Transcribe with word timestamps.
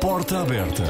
Porta 0.00 0.40
aberta. 0.40 0.84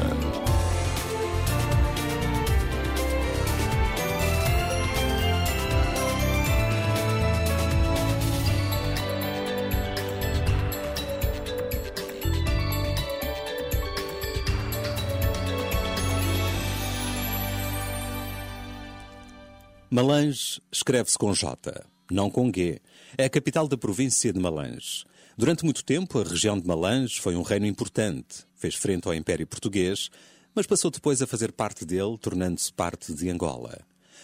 Malange 19.89 20.61
escreve-se 20.73 21.17
com 21.17 21.33
J, 21.33 21.85
não 22.09 22.29
com 22.29 22.51
G. 22.53 22.81
É 23.17 23.25
a 23.25 23.29
capital 23.29 23.67
da 23.67 23.77
província 23.77 24.31
de 24.31 24.39
Malange. 24.39 25.05
Durante 25.37 25.63
muito 25.63 25.83
tempo, 25.83 26.19
a 26.19 26.23
região 26.23 26.59
de 26.59 26.67
Malange 26.67 27.19
foi 27.19 27.35
um 27.35 27.41
reino 27.41 27.65
importante. 27.65 28.45
Fez 28.55 28.75
frente 28.75 29.07
ao 29.07 29.13
Império 29.13 29.45
Português, 29.45 30.09
mas 30.53 30.65
passou 30.65 30.89
depois 30.89 31.21
a 31.21 31.27
fazer 31.27 31.51
parte 31.51 31.85
dele, 31.85 32.17
tornando-se 32.19 32.71
parte 32.71 33.13
de 33.13 33.29
Angola. 33.29 33.79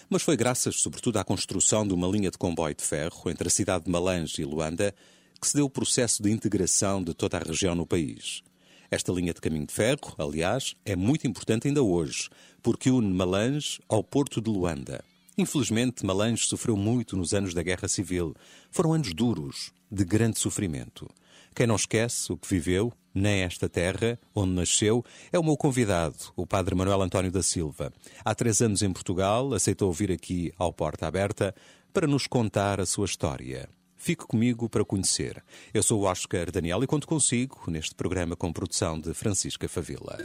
Mas 0.09 0.21
foi 0.23 0.37
graças, 0.37 0.81
sobretudo, 0.81 1.17
à 1.17 1.23
construção 1.23 1.87
de 1.87 1.93
uma 1.93 2.07
linha 2.07 2.31
de 2.31 2.37
comboio 2.37 2.75
de 2.75 2.83
ferro 2.83 3.29
entre 3.29 3.47
a 3.47 3.51
cidade 3.51 3.85
de 3.85 3.91
Malange 3.91 4.41
e 4.41 4.45
Luanda 4.45 4.93
que 5.41 5.47
se 5.47 5.55
deu 5.55 5.65
o 5.65 5.69
processo 5.69 6.21
de 6.21 6.29
integração 6.29 7.03
de 7.03 7.15
toda 7.15 7.37
a 7.37 7.41
região 7.41 7.73
no 7.73 7.87
país. 7.87 8.43
Esta 8.91 9.11
linha 9.11 9.33
de 9.33 9.41
caminho 9.41 9.65
de 9.65 9.73
ferro, 9.73 10.13
aliás, 10.19 10.75
é 10.85 10.95
muito 10.95 11.25
importante 11.25 11.67
ainda 11.67 11.81
hoje, 11.81 12.29
porque 12.61 12.91
une 12.91 13.11
Malange 13.11 13.79
ao 13.89 14.03
porto 14.03 14.39
de 14.39 14.51
Luanda. 14.51 15.03
Infelizmente, 15.41 16.05
Malange 16.05 16.45
sofreu 16.45 16.77
muito 16.77 17.17
nos 17.17 17.33
anos 17.33 17.51
da 17.55 17.63
Guerra 17.63 17.87
Civil. 17.87 18.35
Foram 18.69 18.93
anos 18.93 19.11
duros, 19.11 19.71
de 19.91 20.05
grande 20.05 20.37
sofrimento. 20.37 21.09
Quem 21.55 21.65
não 21.65 21.75
esquece 21.75 22.31
o 22.31 22.37
que 22.37 22.47
viveu, 22.47 22.93
nem 23.11 23.41
esta 23.41 23.67
terra, 23.67 24.19
onde 24.35 24.51
nasceu, 24.51 25.03
é 25.31 25.39
o 25.39 25.43
meu 25.43 25.57
convidado, 25.57 26.15
o 26.35 26.45
Padre 26.45 26.75
Manuel 26.75 27.01
António 27.01 27.31
da 27.31 27.41
Silva. 27.41 27.91
Há 28.23 28.35
três 28.35 28.61
anos 28.61 28.83
em 28.83 28.93
Portugal, 28.93 29.51
aceitou 29.55 29.91
vir 29.91 30.11
aqui 30.11 30.53
ao 30.59 30.71
Porta 30.71 31.07
Aberta 31.07 31.55
para 31.91 32.05
nos 32.05 32.27
contar 32.27 32.79
a 32.79 32.85
sua 32.85 33.05
história. 33.05 33.67
Fique 33.97 34.27
comigo 34.27 34.69
para 34.69 34.85
conhecer. 34.85 35.43
Eu 35.73 35.81
sou 35.81 36.01
o 36.01 36.05
Oscar 36.05 36.51
Daniel 36.51 36.83
e 36.83 36.87
conto 36.87 37.07
consigo 37.07 37.63
neste 37.65 37.95
programa 37.95 38.35
com 38.35 38.53
produção 38.53 38.99
de 38.99 39.11
Francisca 39.15 39.67
Favila. 39.67 40.19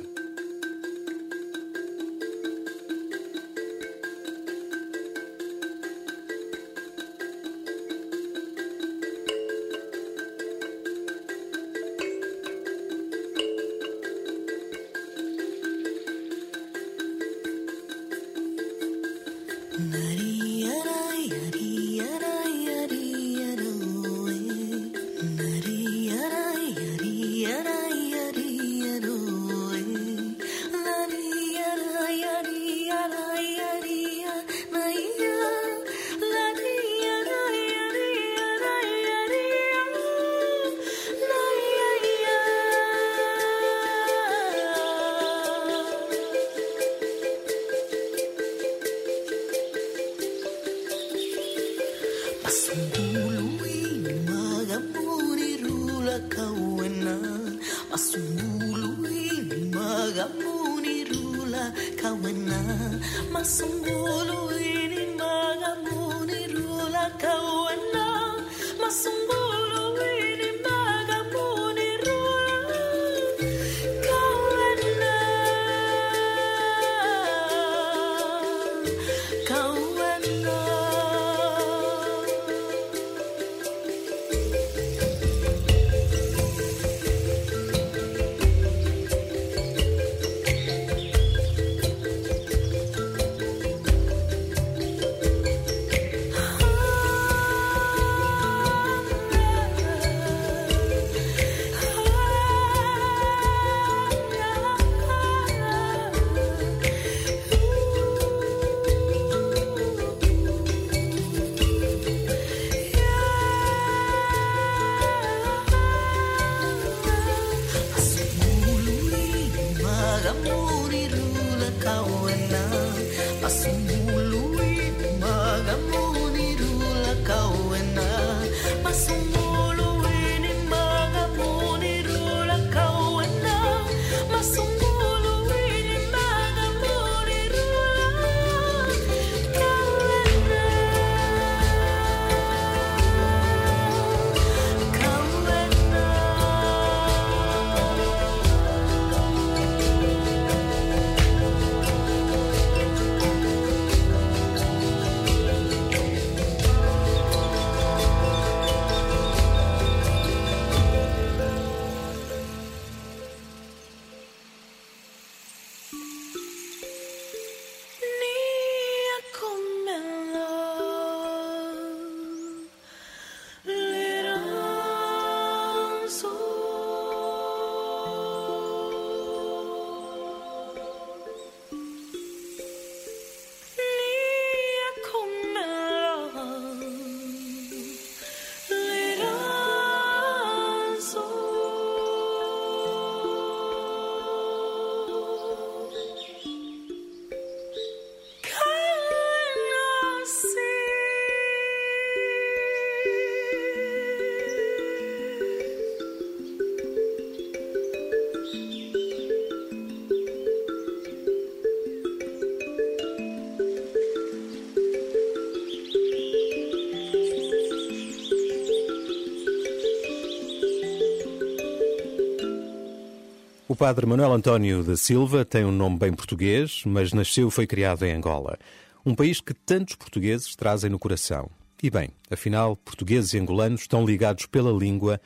O 223.77 223.79
padre 223.79 224.07
Manuel 224.07 224.33
António 224.33 224.83
da 224.83 224.97
Silva 224.97 225.45
tem 225.45 225.63
um 225.63 225.71
nome 225.71 225.99
bem 225.99 226.11
português, 226.11 226.81
mas 226.87 227.13
nasceu 227.13 227.49
e 227.49 227.51
foi 227.51 227.67
criado 227.67 228.07
em 228.07 228.15
Angola. 228.15 228.59
Um 229.05 229.15
país 229.15 229.39
que 229.39 229.53
tantos 229.53 229.97
portugueses 229.97 230.57
trazem 230.57 230.89
no 230.89 230.99
coração. 230.99 231.51
E 231.83 231.91
bem, 231.91 232.09
afinal, 232.31 232.75
portugueses 232.75 233.35
e 233.35 233.39
angolanos 233.39 233.83
estão 233.83 234.07
ligados 234.07 234.47
pela 234.47 234.73
língua 234.73 235.21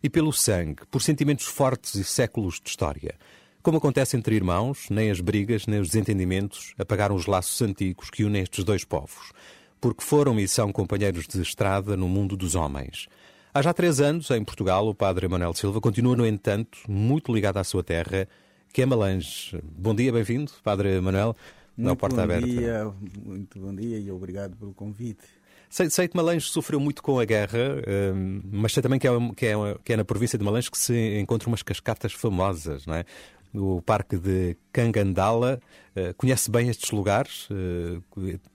e 0.00 0.08
pelo 0.08 0.32
sangue, 0.32 0.86
por 0.88 1.02
sentimentos 1.02 1.46
fortes 1.46 1.96
e 1.96 2.04
séculos 2.04 2.60
de 2.62 2.70
história. 2.70 3.16
Como 3.60 3.78
acontece 3.78 4.16
entre 4.16 4.36
irmãos, 4.36 4.86
nem 4.88 5.10
as 5.10 5.20
brigas 5.20 5.66
nem 5.66 5.80
os 5.80 5.88
desentendimentos 5.88 6.74
apagaram 6.78 7.16
os 7.16 7.26
laços 7.26 7.60
antigos 7.60 8.08
que 8.08 8.22
unem 8.22 8.42
estes 8.42 8.62
dois 8.62 8.84
povos, 8.84 9.32
porque 9.80 10.04
foram 10.04 10.38
e 10.38 10.46
são 10.46 10.70
companheiros 10.70 11.26
de 11.26 11.42
estrada 11.42 11.96
no 11.96 12.08
mundo 12.08 12.36
dos 12.36 12.54
homens. 12.54 13.08
Há 13.56 13.62
já 13.62 13.72
três 13.72 14.02
anos, 14.02 14.30
em 14.30 14.44
Portugal, 14.44 14.86
o 14.86 14.94
padre 14.94 15.26
Manuel 15.26 15.54
Silva 15.54 15.80
continua, 15.80 16.14
no 16.14 16.26
entanto, 16.26 16.76
muito 16.86 17.32
ligado 17.32 17.56
à 17.56 17.64
sua 17.64 17.82
terra, 17.82 18.28
que 18.70 18.82
é 18.82 18.84
Malange. 18.84 19.58
Bom 19.64 19.94
dia, 19.94 20.12
bem-vindo, 20.12 20.52
padre 20.62 21.00
Manuel, 21.00 21.34
na 21.74 21.96
Porta 21.96 22.16
bom 22.16 22.22
Aberta. 22.24 22.46
Dia, 22.46 22.92
muito 23.24 23.58
bom 23.58 23.74
dia 23.74 23.98
e 23.98 24.10
obrigado 24.10 24.54
pelo 24.58 24.74
convite. 24.74 25.24
Sei, 25.70 25.88
sei 25.88 26.06
que 26.06 26.14
Malange 26.14 26.50
sofreu 26.50 26.78
muito 26.78 27.02
com 27.02 27.18
a 27.18 27.24
guerra, 27.24 27.82
hum, 28.14 28.42
mas 28.44 28.74
sei 28.74 28.82
também 28.82 28.98
que 28.98 29.08
é, 29.08 29.10
que, 29.34 29.46
é, 29.46 29.54
que 29.82 29.92
é 29.94 29.96
na 29.96 30.04
província 30.04 30.38
de 30.38 30.44
Malange 30.44 30.70
que 30.70 30.76
se 30.76 31.18
encontram 31.18 31.50
umas 31.50 31.62
cascatas 31.62 32.12
famosas, 32.12 32.84
não 32.84 32.94
é? 32.94 33.06
o 33.54 33.80
Parque 33.80 34.18
de 34.18 34.54
Cangandala. 34.70 35.58
Uh, 35.96 36.12
conhece 36.18 36.50
bem 36.50 36.68
estes 36.68 36.90
lugares? 36.90 37.48
Uh, 37.48 38.02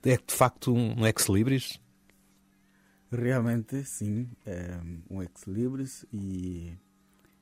é 0.04 0.16
de 0.16 0.22
facto 0.32 0.72
um 0.72 1.04
ex-libris? 1.04 1.80
Realmente, 3.14 3.84
sim, 3.84 4.26
é 4.46 4.80
um 5.10 5.20
ex-libris 5.20 6.06
e 6.10 6.74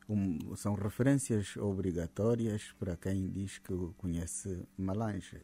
um, 0.09 0.57
são 0.57 0.75
referências 0.75 1.57
obrigatórias 1.57 2.73
para 2.77 2.97
quem 2.97 3.31
diz 3.31 3.59
que 3.59 3.73
conhece 3.97 4.67
Malange. 4.77 5.41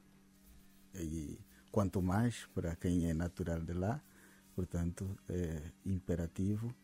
E 0.97 1.39
quanto 1.71 2.03
mais 2.03 2.45
para 2.53 2.75
quem 2.75 3.09
é 3.09 3.15
natural 3.15 3.61
de 3.61 3.73
lá, 3.73 4.03
portanto, 4.53 5.17
é 5.29 5.63
imperativo 5.85 6.75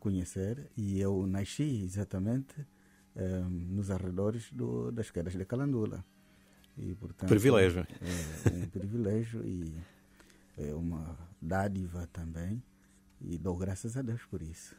conhecer. 0.00 0.70
E 0.74 0.98
eu 0.98 1.26
nasci 1.26 1.82
exatamente 1.84 2.54
é, 3.14 3.40
nos 3.40 3.90
arredores 3.90 4.50
do, 4.50 4.90
das 4.90 5.10
quedas 5.10 5.34
de 5.34 5.44
Calandula. 5.44 6.02
E, 6.78 6.94
portanto, 6.94 7.28
privilégio. 7.28 7.86
É 8.00 8.48
um 8.50 8.66
privilégio 8.70 9.46
e 9.46 9.76
é 10.56 10.72
uma 10.72 11.18
dádiva 11.42 12.08
também 12.10 12.62
e 13.20 13.38
dou 13.38 13.56
graças 13.56 13.96
a 13.96 14.02
Deus 14.02 14.22
por 14.30 14.42
isso. 14.42 14.74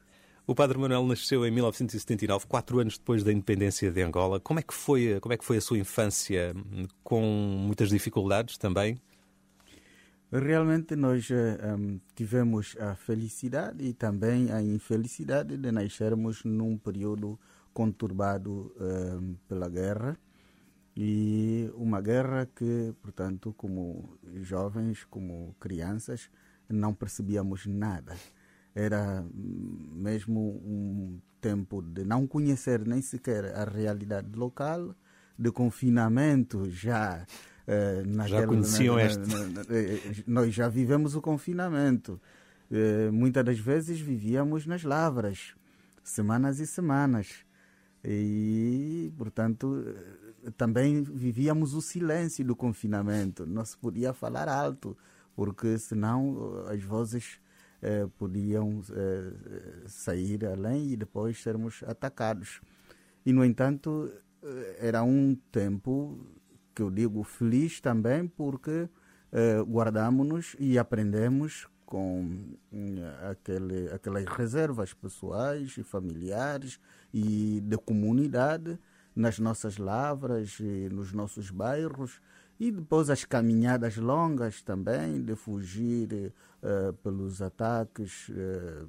O 0.45 0.55
Padre 0.55 0.79
Manuel 0.79 1.05
nasceu 1.05 1.45
em 1.45 1.51
1979, 1.51 2.47
quatro 2.47 2.79
anos 2.79 2.97
depois 2.97 3.23
da 3.23 3.31
independência 3.31 3.91
de 3.91 4.01
Angola. 4.01 4.39
Como 4.39 4.59
é 4.59 4.63
que 4.63 4.73
foi, 4.73 5.19
como 5.19 5.31
é 5.33 5.37
que 5.37 5.45
foi 5.45 5.57
a 5.57 5.61
sua 5.61 5.77
infância? 5.77 6.55
Com 7.03 7.21
muitas 7.21 7.89
dificuldades 7.89 8.57
também? 8.57 8.99
Realmente 10.31 10.95
nós 10.95 11.29
um, 11.29 11.35
eh, 11.35 11.99
tivemos 12.15 12.75
a 12.79 12.95
felicidade 12.95 13.83
e 13.83 13.93
também 13.93 14.51
a 14.51 14.61
infelicidade 14.61 15.57
de 15.57 15.71
nascermos 15.71 16.43
num 16.43 16.77
período 16.77 17.39
conturbado 17.73 18.73
um, 18.79 19.35
pela 19.47 19.69
guerra 19.69 20.17
e 20.95 21.71
uma 21.73 22.01
guerra 22.01 22.45
que, 22.45 22.93
portanto, 23.01 23.53
como 23.57 24.19
jovens, 24.41 25.03
como 25.05 25.55
crianças, 25.59 26.29
não 26.69 26.93
percebíamos 26.93 27.65
nada. 27.65 28.15
Era 28.75 29.25
mesmo 29.33 30.39
um 30.65 31.19
tempo 31.41 31.81
de 31.81 32.05
não 32.05 32.27
conhecer 32.27 32.85
nem 32.85 33.01
sequer 33.01 33.55
a 33.55 33.63
realidade 33.63 34.37
local, 34.37 34.95
de 35.37 35.51
confinamento 35.51 36.69
já. 36.69 37.25
Eh, 37.65 38.03
naquela, 38.05 38.41
já 38.41 38.47
conheciam 38.47 38.95
na, 38.95 39.03
este? 39.03 39.27
Na, 39.27 39.45
na, 39.45 39.61
eh, 39.69 40.23
nós 40.27 40.53
já 40.53 40.67
vivemos 40.67 41.15
o 41.15 41.21
confinamento. 41.21 42.19
Eh, 42.71 43.09
muitas 43.11 43.43
das 43.43 43.59
vezes 43.59 43.99
vivíamos 43.99 44.65
nas 44.65 44.83
lavras, 44.83 45.55
semanas 46.03 46.59
e 46.59 46.67
semanas. 46.67 47.45
E, 48.03 49.11
portanto, 49.17 49.83
também 50.57 51.03
vivíamos 51.03 51.73
o 51.73 51.81
silêncio 51.81 52.45
do 52.45 52.55
confinamento. 52.55 53.45
Não 53.45 53.65
se 53.65 53.77
podia 53.77 54.13
falar 54.13 54.47
alto 54.47 54.95
porque 55.39 55.77
senão 55.77 56.65
as 56.67 56.83
vozes 56.83 57.39
eh, 57.81 58.05
podiam 58.17 58.81
eh, 58.91 59.31
sair 59.87 60.45
além 60.45 60.91
e 60.91 60.97
depois 60.97 61.41
sermos 61.41 61.81
atacados. 61.87 62.59
E, 63.25 63.31
no 63.31 63.45
entanto, 63.45 64.11
eh, 64.43 64.75
era 64.81 65.01
um 65.01 65.37
tempo 65.49 66.19
que 66.75 66.81
eu 66.81 66.91
digo 66.91 67.23
feliz 67.23 67.79
também 67.79 68.27
porque 68.27 68.89
eh, 69.31 69.61
guardamos-nos 69.61 70.57
e 70.59 70.77
aprendemos 70.77 71.69
com 71.85 72.57
aquele, 73.31 73.89
aquelas 73.93 74.25
reservas 74.25 74.93
pessoais 74.93 75.77
e 75.77 75.83
familiares 75.83 76.81
e 77.13 77.61
de 77.61 77.77
comunidade 77.77 78.77
nas 79.15 79.39
nossas 79.39 79.77
lavras 79.77 80.59
e 80.59 80.89
nos 80.91 81.13
nossos 81.13 81.49
bairros 81.49 82.19
e 82.59 82.71
depois 82.71 83.09
as 83.09 83.23
caminhadas 83.23 83.95
longas 83.97 84.61
também, 84.61 85.21
de 85.21 85.35
fugir 85.35 86.33
uh, 86.61 86.93
pelos 87.01 87.41
ataques 87.41 88.27
uh, 88.29 88.85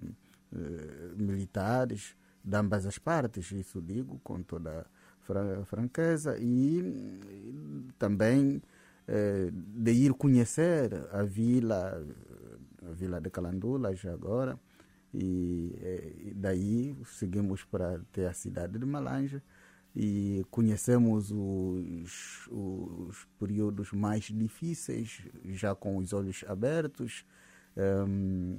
uh, 0.52 1.16
militares 1.16 2.16
de 2.44 2.56
ambas 2.56 2.84
as 2.84 2.98
partes, 2.98 3.52
isso 3.52 3.80
digo 3.80 4.18
com 4.24 4.42
toda 4.42 4.86
fra 5.20 5.64
franqueza, 5.66 6.36
e, 6.40 7.20
também 7.98 8.60
de 9.74 9.92
ir 9.92 10.14
conhecer 10.14 10.94
a 11.12 11.22
vila, 11.22 12.02
a 12.88 12.92
vila 12.92 13.20
de 13.20 13.28
Calandula 13.28 13.94
já 13.94 14.12
agora, 14.12 14.58
e, 15.12 15.76
e 16.26 16.32
daí 16.34 16.96
seguimos 17.04 17.62
para 17.64 18.00
ter 18.12 18.26
a 18.26 18.32
cidade 18.32 18.78
de 18.78 18.86
Malanja, 18.86 19.42
e 19.94 20.44
conhecemos 20.50 21.30
os, 21.32 22.48
os 22.50 23.26
períodos 23.38 23.92
mais 23.92 24.24
difíceis, 24.24 25.22
já 25.46 25.74
com 25.74 25.96
os 25.96 26.12
olhos 26.12 26.44
abertos, 26.46 27.24
um, 27.76 28.56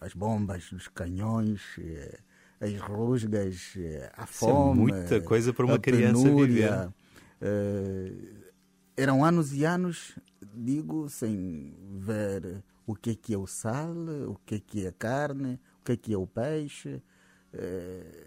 as 0.00 0.14
bombas, 0.14 0.72
os 0.72 0.88
canhões, 0.88 1.60
eh, 1.78 2.18
as 2.60 2.76
rusgas, 2.80 3.74
eh, 3.76 4.10
a 4.16 4.24
Isso 4.24 4.44
é 4.44 4.48
fome. 4.48 4.70
É 4.70 4.74
muita 4.74 5.20
coisa 5.20 5.52
para 5.52 5.64
uma 5.64 5.78
criança 5.78 6.22
penúria. 6.22 6.92
viver. 7.40 8.32
Uh, 8.34 8.52
eram 8.96 9.24
anos 9.24 9.52
e 9.52 9.64
anos, 9.64 10.18
digo, 10.54 11.08
sem 11.08 11.74
ver 11.98 12.62
o 12.86 12.94
que 12.94 13.10
é, 13.10 13.14
que 13.14 13.34
é 13.34 13.38
o 13.38 13.46
sal, 13.46 13.94
o 14.28 14.36
que 14.44 14.56
é, 14.56 14.60
que 14.60 14.86
é 14.86 14.88
a 14.88 14.92
carne, 14.92 15.58
o 15.80 15.84
que 15.84 15.92
é, 15.92 15.96
que 15.96 16.14
é 16.14 16.18
o 16.18 16.26
peixe 16.26 17.02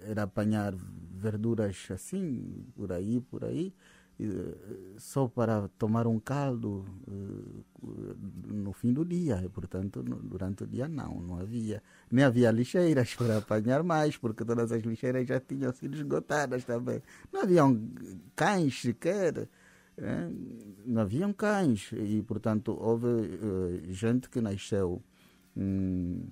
era 0.08 0.24
apanhar 0.24 0.74
verduras 0.76 1.88
assim, 1.90 2.66
por 2.76 2.92
aí, 2.92 3.20
por 3.20 3.44
aí, 3.44 3.74
só 4.98 5.28
para 5.28 5.68
tomar 5.78 6.08
um 6.08 6.20
caldo 6.20 6.86
eh, 7.08 8.16
no 8.48 8.72
fim 8.72 8.94
do 8.94 9.04
dia. 9.04 9.42
E, 9.44 9.50
portanto, 9.50 10.02
durante 10.04 10.64
o 10.64 10.68
dia 10.68 10.88
não, 10.88 11.20
não 11.20 11.40
havia. 11.40 11.84
Nem 12.10 12.24
havia 12.24 12.52
lixeiras 12.52 13.14
para 13.16 13.38
apanhar 13.38 13.84
mais, 13.84 14.16
porque 14.16 14.46
todas 14.46 14.72
as 14.72 14.84
lixeiras 14.84 15.28
já 15.28 15.40
tinham 15.40 15.74
sido 15.74 15.96
esgotadas 15.96 16.64
também. 16.64 17.02
Não 17.32 17.42
haviam 17.42 17.90
cães 18.36 18.82
sequer. 18.82 19.50
Não 20.86 21.02
haviam 21.02 21.32
cães 21.32 21.90
e 21.94 22.22
portanto 22.22 22.78
houve 22.78 23.08
uh, 23.08 23.94
gente 23.94 24.30
que 24.30 24.42
nasceu 24.42 25.02
hum, 25.56 26.28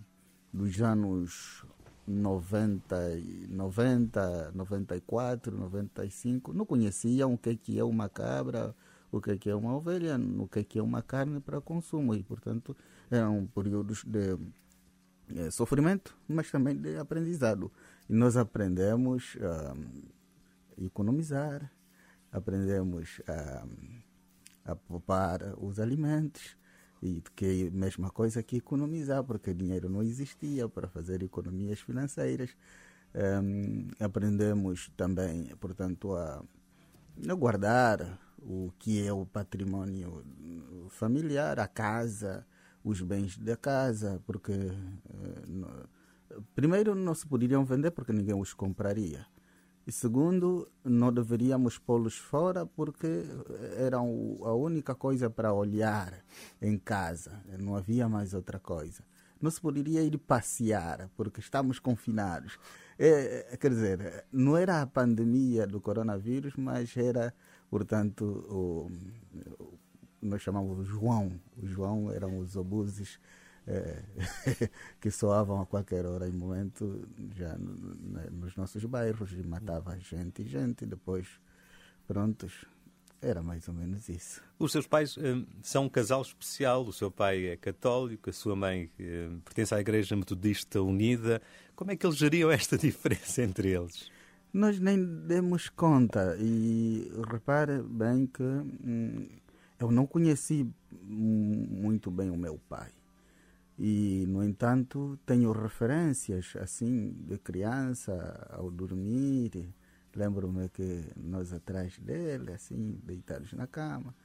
dos 0.52 0.82
anos 0.82 1.66
90, 2.08 2.96
90, 3.50 4.52
94, 4.54 5.58
95, 5.58 6.54
não 6.54 6.66
conheciam 6.66 7.34
o 7.34 7.38
que 7.38 7.50
é, 7.52 7.56
que 7.56 7.80
é 7.80 7.84
uma 7.84 8.10
cabra, 8.10 8.76
o 9.12 9.22
que 9.22 9.32
é, 9.32 9.38
que 9.38 9.50
é 9.50 9.56
uma 9.56 9.76
ovelha, 9.76 10.18
o 10.40 10.48
que 10.48 10.60
é, 10.60 10.64
que 10.64 10.80
é 10.80 10.84
uma 10.84 11.02
carne 11.02 11.40
para 11.40 11.62
consumo. 11.62 12.14
E, 12.16 12.24
portanto, 12.24 12.76
eram 13.10 13.48
períodos 13.48 14.04
de 14.04 14.38
é, 15.36 15.50
sofrimento, 15.52 16.18
mas 16.28 16.52
também 16.52 16.76
de 16.76 16.98
aprendizado. 16.98 17.72
E 18.10 18.14
nós 18.14 18.36
aprendemos 18.36 19.38
a 19.42 19.76
economizar, 20.78 21.72
aprendemos 22.32 23.22
a, 23.28 23.66
a 24.72 24.76
poupar 24.76 25.42
os 25.58 25.80
alimentos, 25.80 26.58
e 27.04 27.22
que 27.36 27.46
é 27.46 27.68
a 27.68 27.72
mesma 27.72 28.10
coisa 28.10 28.42
que 28.42 28.56
economizar, 28.56 29.22
porque 29.26 29.54
dinheiro 29.54 29.90
não 29.90 30.02
existia 30.02 30.70
para 30.70 30.88
fazer 30.88 31.22
economias 31.22 31.82
financeiras. 31.82 32.56
Um, 33.14 33.90
aprendemos 34.00 34.90
também, 34.96 35.54
portanto, 35.60 36.16
a, 36.16 36.42
a 37.30 37.34
guardar 37.34 38.18
o 38.40 38.72
que 38.80 39.06
é 39.06 39.12
o 39.12 39.26
patrimônio 39.26 40.24
familiar, 40.90 41.60
a 41.60 41.68
casa, 41.68 42.48
os 42.84 43.02
bens 43.02 43.38
da 43.38 43.58
casa, 43.58 44.22
porque 44.26 44.54
uh, 44.54 45.46
no, 45.46 45.90
primeiro 46.56 46.96
não 46.96 47.14
se 47.14 47.28
poderiam 47.28 47.66
vender 47.66 47.92
porque 47.92 48.14
ninguém 48.14 48.34
os 48.34 48.54
compraria. 48.54 49.26
E 49.86 49.92
segundo, 49.92 50.70
não 50.84 51.12
deveríamos 51.12 51.78
pô-los 51.78 52.18
fora 52.18 52.66
porque 52.66 53.26
eram 53.78 54.38
a 54.42 54.54
única 54.54 54.96
coisa 54.96 55.30
para 55.30 55.54
olhar 55.54 56.24
em 56.62 56.78
casa. 56.78 57.44
Não 57.60 57.76
havia 57.76 58.08
mais 58.08 58.34
outra 58.34 58.60
coisa. 58.60 59.04
Não 59.42 59.52
se 59.52 59.60
poderia 59.60 60.02
ir 60.02 60.18
passear 60.20 61.10
porque 61.18 61.42
estamos 61.42 61.80
confinados. 61.80 62.58
É, 62.98 63.58
quer 63.60 63.72
dizer, 63.72 64.26
não 64.32 64.56
era 64.56 64.82
a 64.82 64.88
pandemia 64.88 65.68
do 65.68 65.82
coronavírus, 65.82 66.54
mas 66.56 66.96
era, 66.96 67.34
portanto, 67.70 68.24
o, 68.50 68.90
nós 70.22 70.42
chamamos 70.42 70.80
o 70.80 70.86
João. 70.86 71.34
O 71.62 71.68
João 71.68 72.10
eram 72.10 72.40
os 72.40 72.56
obuses 72.56 73.20
é, 73.68 74.04
que 75.00 75.10
soavam 75.10 75.62
a 75.62 75.66
qualquer 75.66 76.06
hora 76.06 76.28
e 76.28 76.32
momento 76.32 77.08
já 77.36 77.56
nos 78.32 78.56
nossos 78.56 78.84
bairros 78.86 79.32
e 79.34 79.44
matava 79.44 79.98
gente 80.00 80.42
e 80.42 80.48
gente. 80.48 80.86
Depois, 80.86 81.28
prontos, 82.08 82.66
era 83.22 83.42
mais 83.42 83.68
ou 83.68 83.74
menos 83.74 84.10
isso. 84.10 84.42
Os 84.60 84.72
seus 84.72 84.86
pais 84.86 85.18
hum, 85.18 85.46
são 85.62 85.86
um 85.86 85.90
casal 85.90 86.22
especial. 86.22 86.86
O 86.86 86.94
seu 86.94 87.10
pai 87.10 87.48
é 87.48 87.58
católico, 87.58 88.30
a 88.30 88.34
sua 88.34 88.56
mãe 88.56 88.90
hum, 89.00 89.40
pertence 89.46 89.74
à 89.74 89.80
Igreja 89.80 90.16
Metodista 90.16 90.82
Unida. 90.82 91.42
Como 91.76 91.92
é 91.92 91.96
que 91.96 92.06
eles 92.06 92.18
geriam 92.18 92.52
esta 92.52 92.78
diferença 92.78 93.42
entre 93.42 93.70
eles? 93.70 94.12
Nós 94.52 94.80
nem 94.80 95.04
demos 95.26 95.70
conta 95.70 96.38
e 96.40 97.12
repare 97.32 97.82
bem 97.82 98.28
que 98.28 98.44
hum, 98.44 99.28
eu 99.80 99.90
não 99.90 100.06
conheci 100.06 100.70
muito 101.02 102.12
bem 102.12 102.30
o 102.30 102.38
meu 102.38 102.60
pai. 102.70 102.92
E, 103.86 104.26
no 104.30 104.42
entanto, 104.42 105.20
tenho 105.26 105.52
referências, 105.52 106.54
assim, 106.56 107.12
de 107.28 107.38
criança, 107.38 108.48
ao 108.50 108.72
dormir. 108.72 109.52
Lembro-me 110.16 110.70
que 110.70 111.04
nós 111.18 111.52
atrás 111.52 112.00
dele, 112.00 112.54
assim, 112.54 112.98
deitados 113.04 113.52
na 113.52 113.68
cama. 113.68 114.16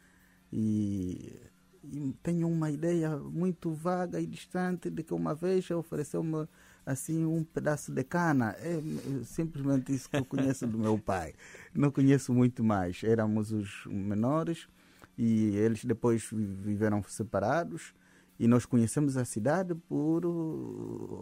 E, 0.53 1.41
e, 1.83 2.15
tenho 2.23 2.47
uma 2.47 2.71
ideia 2.71 3.17
muito 3.17 3.73
vaga 3.73 4.21
e 4.21 4.27
distante 4.29 4.91
de 4.91 5.03
que 5.03 5.12
uma 5.12 5.35
vez 5.35 5.69
ofereceu-me, 5.73 6.47
assim, 6.87 7.25
um 7.25 7.43
pedaço 7.43 7.91
de 7.91 8.05
cana. 8.05 8.55
É 8.61 8.81
simplesmente 9.25 9.93
isso 9.93 10.09
que 10.09 10.19
eu 10.19 10.25
conheço 10.25 10.69
do 10.69 10.79
meu 10.79 10.97
pai. 11.00 11.35
Não 11.75 11.91
conheço 11.91 12.33
muito 12.33 12.62
mais. 12.62 13.03
Éramos 13.03 13.50
os 13.50 13.85
menores 13.87 14.69
e 15.17 15.57
eles 15.57 15.85
depois 15.85 16.31
viveram 16.31 17.03
separados 17.03 17.93
e 18.38 18.47
nós 18.47 18.64
conhecemos 18.64 19.16
a 19.16 19.25
cidade 19.25 19.75
por 19.75 20.25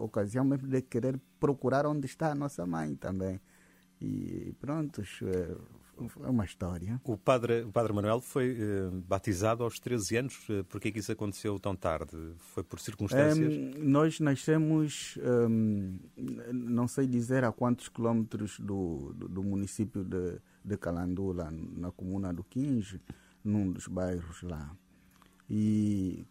ocasião 0.03 0.45
mesmo 0.45 0.67
de 0.67 0.81
querer 0.81 1.19
procurar 1.39 1.85
onde 1.85 2.05
está 2.05 2.31
a 2.31 2.35
nossa 2.35 2.65
mãe 2.65 2.95
também. 2.95 3.41
E 3.99 4.53
pronto, 4.59 5.01
é 5.01 6.29
uma 6.29 6.45
história. 6.45 7.01
O 7.03 7.17
padre, 7.17 7.63
o 7.63 7.71
padre 7.71 7.91
Manuel 7.91 8.21
foi 8.21 8.55
eh, 8.59 8.89
batizado 9.07 9.63
aos 9.63 9.79
13 9.79 10.17
anos. 10.17 10.47
Eh, 10.49 10.61
por 10.63 10.79
que 10.79 10.89
isso 10.95 11.11
aconteceu 11.11 11.59
tão 11.59 11.75
tarde? 11.75 12.15
Foi 12.37 12.63
por 12.63 12.79
circunstâncias? 12.79 13.51
Um, 13.51 13.71
nós 13.83 14.19
nascemos, 14.19 15.17
um, 15.49 15.97
não 16.53 16.87
sei 16.87 17.07
dizer 17.07 17.43
a 17.43 17.51
quantos 17.51 17.89
quilómetros 17.89 18.59
do, 18.59 19.11
do, 19.15 19.27
do 19.27 19.43
município 19.43 20.03
de, 20.03 20.39
de 20.63 20.77
Calandula, 20.77 21.49
na 21.51 21.91
comuna 21.91 22.31
do 22.31 22.43
Quinge, 22.43 23.01
num 23.43 23.71
dos 23.71 23.87
bairros 23.87 24.43
lá. 24.43 24.71
E 25.49 26.27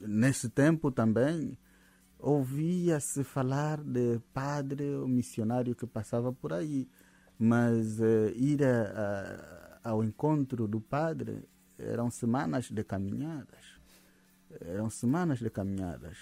nesse 0.00 0.48
tempo 0.48 0.90
também 0.90 1.58
ouvia-se 2.18 3.22
falar 3.22 3.82
de 3.82 4.18
padre 4.32 4.94
ou 4.94 5.06
missionário 5.06 5.74
que 5.74 5.86
passava 5.86 6.32
por 6.32 6.52
aí, 6.52 6.88
mas 7.38 8.00
uh, 8.00 8.30
ir 8.34 8.64
a, 8.64 9.80
a, 9.82 9.90
ao 9.90 10.02
encontro 10.02 10.66
do 10.66 10.80
padre 10.80 11.46
eram 11.78 12.10
semanas 12.10 12.70
de 12.70 12.82
caminhadas. 12.82 13.78
Eram 14.60 14.88
semanas 14.88 15.40
de 15.40 15.50
caminhadas. 15.50 16.16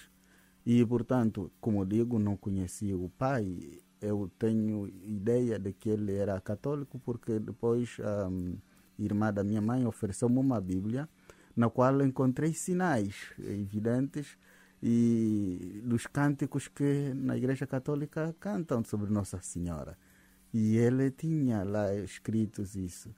E, 0.65 0.85
portanto, 0.87 1.53
como 1.61 1.85
digo, 1.85 2.19
não 2.19 2.37
conhecia 2.37 2.97
o 2.97 3.09
pai. 3.11 3.81
Eu 4.01 4.31
tenho 4.39 4.89
ideia 4.89 5.59
de 5.59 5.73
que 5.73 5.91
ele 5.91 6.17
era 6.17 6.41
católico 6.41 6.99
porque 6.99 7.39
depois 7.39 7.99
a 8.01 8.27
um, 8.27 8.57
irmã 8.99 9.33
da 9.33 9.45
minha 9.45 9.61
mãe 9.61 9.87
ofereceu-me 9.87 10.39
uma 10.39 10.61
Bíblia 10.61 11.09
na 11.57 11.69
qual 11.69 12.03
encontrei 12.03 12.53
sinais 12.53 13.33
evidentes 13.39 14.39
e 14.83 15.81
dos 15.85 16.07
cânticos 16.07 16.67
que 16.69 17.13
na 17.15 17.37
Igreja 17.37 17.67
Católica 17.67 18.35
cantam 18.41 18.83
sobre 18.85 19.11
Nossa 19.11 19.41
Senhora. 19.41 19.97
E 20.53 20.77
ele 20.77 21.11
tinha 21.11 21.63
lá 21.63 21.95
escritos 21.95 22.75
isso. 22.75 23.15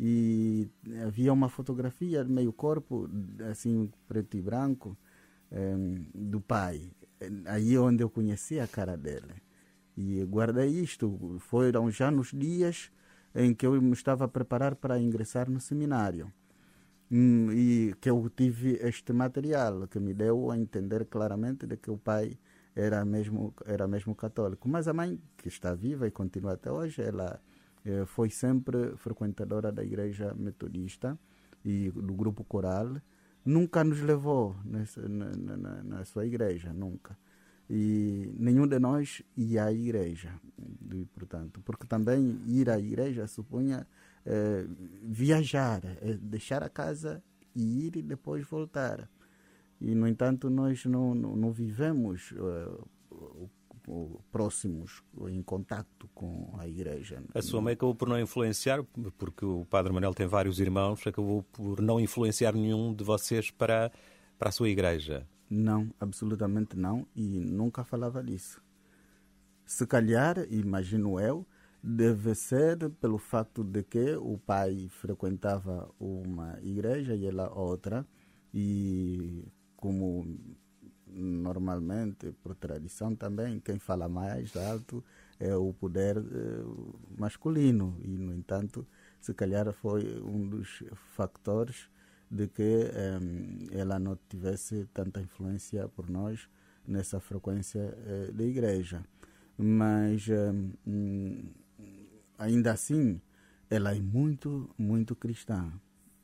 E 0.00 0.68
havia 1.06 1.32
uma 1.32 1.48
fotografia 1.48 2.24
meio 2.24 2.52
corpo, 2.52 3.08
assim, 3.50 3.90
preto 4.08 4.36
e 4.36 4.42
branco, 4.42 4.96
do 6.14 6.40
pai. 6.40 6.90
Aí 7.46 7.76
onde 7.78 8.02
eu 8.02 8.10
conheci 8.10 8.58
a 8.58 8.66
cara 8.66 8.96
dele. 8.96 9.34
E 9.96 10.24
guardei 10.24 10.68
isto. 10.68 11.36
Foram 11.40 11.90
já 11.90 12.10
nos 12.10 12.32
dias 12.32 12.90
em 13.34 13.54
que 13.54 13.66
eu 13.66 13.80
me 13.80 13.92
estava 13.92 14.24
a 14.24 14.28
preparar 14.28 14.74
para 14.74 14.98
ingressar 14.98 15.48
no 15.48 15.60
seminário. 15.60 16.32
Hum, 17.14 17.52
e 17.52 17.94
que 18.00 18.08
eu 18.08 18.30
tive 18.34 18.78
este 18.80 19.12
material 19.12 19.86
que 19.86 20.00
me 20.00 20.14
deu 20.14 20.50
a 20.50 20.56
entender 20.56 21.04
claramente 21.06 21.66
de 21.66 21.76
que 21.76 21.90
o 21.90 21.98
pai 21.98 22.38
era 22.74 23.04
mesmo 23.04 23.54
era 23.66 23.86
mesmo 23.86 24.14
católico. 24.14 24.66
Mas 24.66 24.88
a 24.88 24.94
mãe 24.94 25.20
que 25.36 25.48
está 25.48 25.74
viva 25.74 26.06
e 26.06 26.10
continua 26.10 26.54
até 26.54 26.72
hoje 26.72 27.02
ela 27.02 27.38
eh, 27.84 28.06
foi 28.06 28.30
sempre 28.30 28.96
frequentadora 28.96 29.70
da 29.70 29.84
igreja 29.84 30.32
metodista 30.34 31.18
e 31.62 31.90
do 31.90 32.14
grupo 32.14 32.44
coral. 32.44 32.96
Nunca 33.44 33.84
nos 33.84 34.00
levou 34.00 34.56
nessa, 34.64 35.06
na, 35.06 35.36
na, 35.36 35.82
na 35.82 36.04
sua 36.06 36.24
igreja 36.24 36.72
nunca. 36.72 37.18
E 37.68 38.32
nenhum 38.38 38.66
de 38.66 38.78
nós 38.78 39.22
ia 39.36 39.64
à 39.66 39.72
igreja 39.72 40.32
e, 40.94 41.04
portanto 41.06 41.60
porque 41.62 41.86
também 41.86 42.40
ir 42.46 42.70
à 42.70 42.78
igreja 42.78 43.26
supunha 43.26 43.86
é, 44.24 44.66
viajar, 45.02 45.80
é 46.00 46.14
deixar 46.14 46.62
a 46.62 46.68
casa 46.68 47.22
e 47.54 47.86
ir 47.86 47.96
e 47.96 48.02
depois 48.02 48.46
voltar. 48.46 49.08
E, 49.80 49.94
no 49.94 50.06
entanto, 50.06 50.48
nós 50.48 50.84
não, 50.84 51.14
não, 51.14 51.36
não 51.36 51.52
vivemos 51.52 52.32
uh, 52.32 52.88
próximos, 54.30 55.02
em 55.28 55.42
contato 55.42 56.08
com 56.14 56.54
a 56.58 56.68
igreja. 56.68 57.22
A 57.34 57.42
sua 57.42 57.60
mãe 57.60 57.74
acabou 57.74 57.94
por 57.94 58.08
não 58.08 58.18
influenciar, 58.18 58.82
porque 59.18 59.44
o 59.44 59.64
Padre 59.64 59.92
Manuel 59.92 60.14
tem 60.14 60.26
vários 60.26 60.60
irmãos, 60.60 61.04
acabou 61.06 61.42
por 61.42 61.80
não 61.80 61.98
influenciar 61.98 62.54
nenhum 62.54 62.94
de 62.94 63.02
vocês 63.02 63.50
para, 63.50 63.90
para 64.38 64.50
a 64.50 64.52
sua 64.52 64.68
igreja? 64.68 65.26
Não, 65.50 65.92
absolutamente 66.00 66.76
não, 66.76 67.06
e 67.14 67.40
nunca 67.40 67.84
falava 67.84 68.22
disso. 68.22 68.62
Se 69.66 69.86
calhar, 69.86 70.46
imagino 70.50 71.20
eu, 71.20 71.46
deve 71.82 72.34
ser 72.34 72.90
pelo 73.00 73.18
facto 73.18 73.64
de 73.64 73.82
que 73.82 74.14
o 74.16 74.38
pai 74.38 74.88
frequentava 74.88 75.90
uma 75.98 76.58
igreja 76.62 77.14
e 77.16 77.26
ela 77.26 77.52
outra 77.52 78.06
e 78.54 79.44
como 79.76 80.24
normalmente 81.06 82.32
por 82.42 82.54
tradição 82.54 83.14
também 83.14 83.60
quem 83.60 83.78
fala 83.78 84.08
mais 84.08 84.56
alto 84.56 85.04
é 85.40 85.54
o 85.56 85.72
poder 85.72 86.16
eh, 86.18 86.64
masculino. 87.18 87.98
E 88.00 88.16
no 88.16 88.32
entanto 88.32 88.86
se 89.20 89.34
calhar 89.34 89.72
foi 89.72 90.20
um 90.22 90.48
dos 90.48 90.84
factores 91.16 91.88
de 92.30 92.46
que 92.48 92.62
eh, 92.62 93.18
ela 93.72 93.98
não 93.98 94.16
tivesse 94.28 94.88
tanta 94.94 95.20
influência 95.20 95.88
por 95.88 96.08
nós 96.08 96.48
nessa 96.86 97.18
frequência 97.20 97.80
eh, 98.06 98.30
da 98.32 98.44
igreja. 98.44 99.04
Mas 99.58 100.26
hum, 100.86 101.52
ainda 102.42 102.72
assim, 102.72 103.20
ela 103.70 103.94
é 103.94 104.00
muito, 104.00 104.68
muito 104.76 105.14
cristã. 105.14 105.72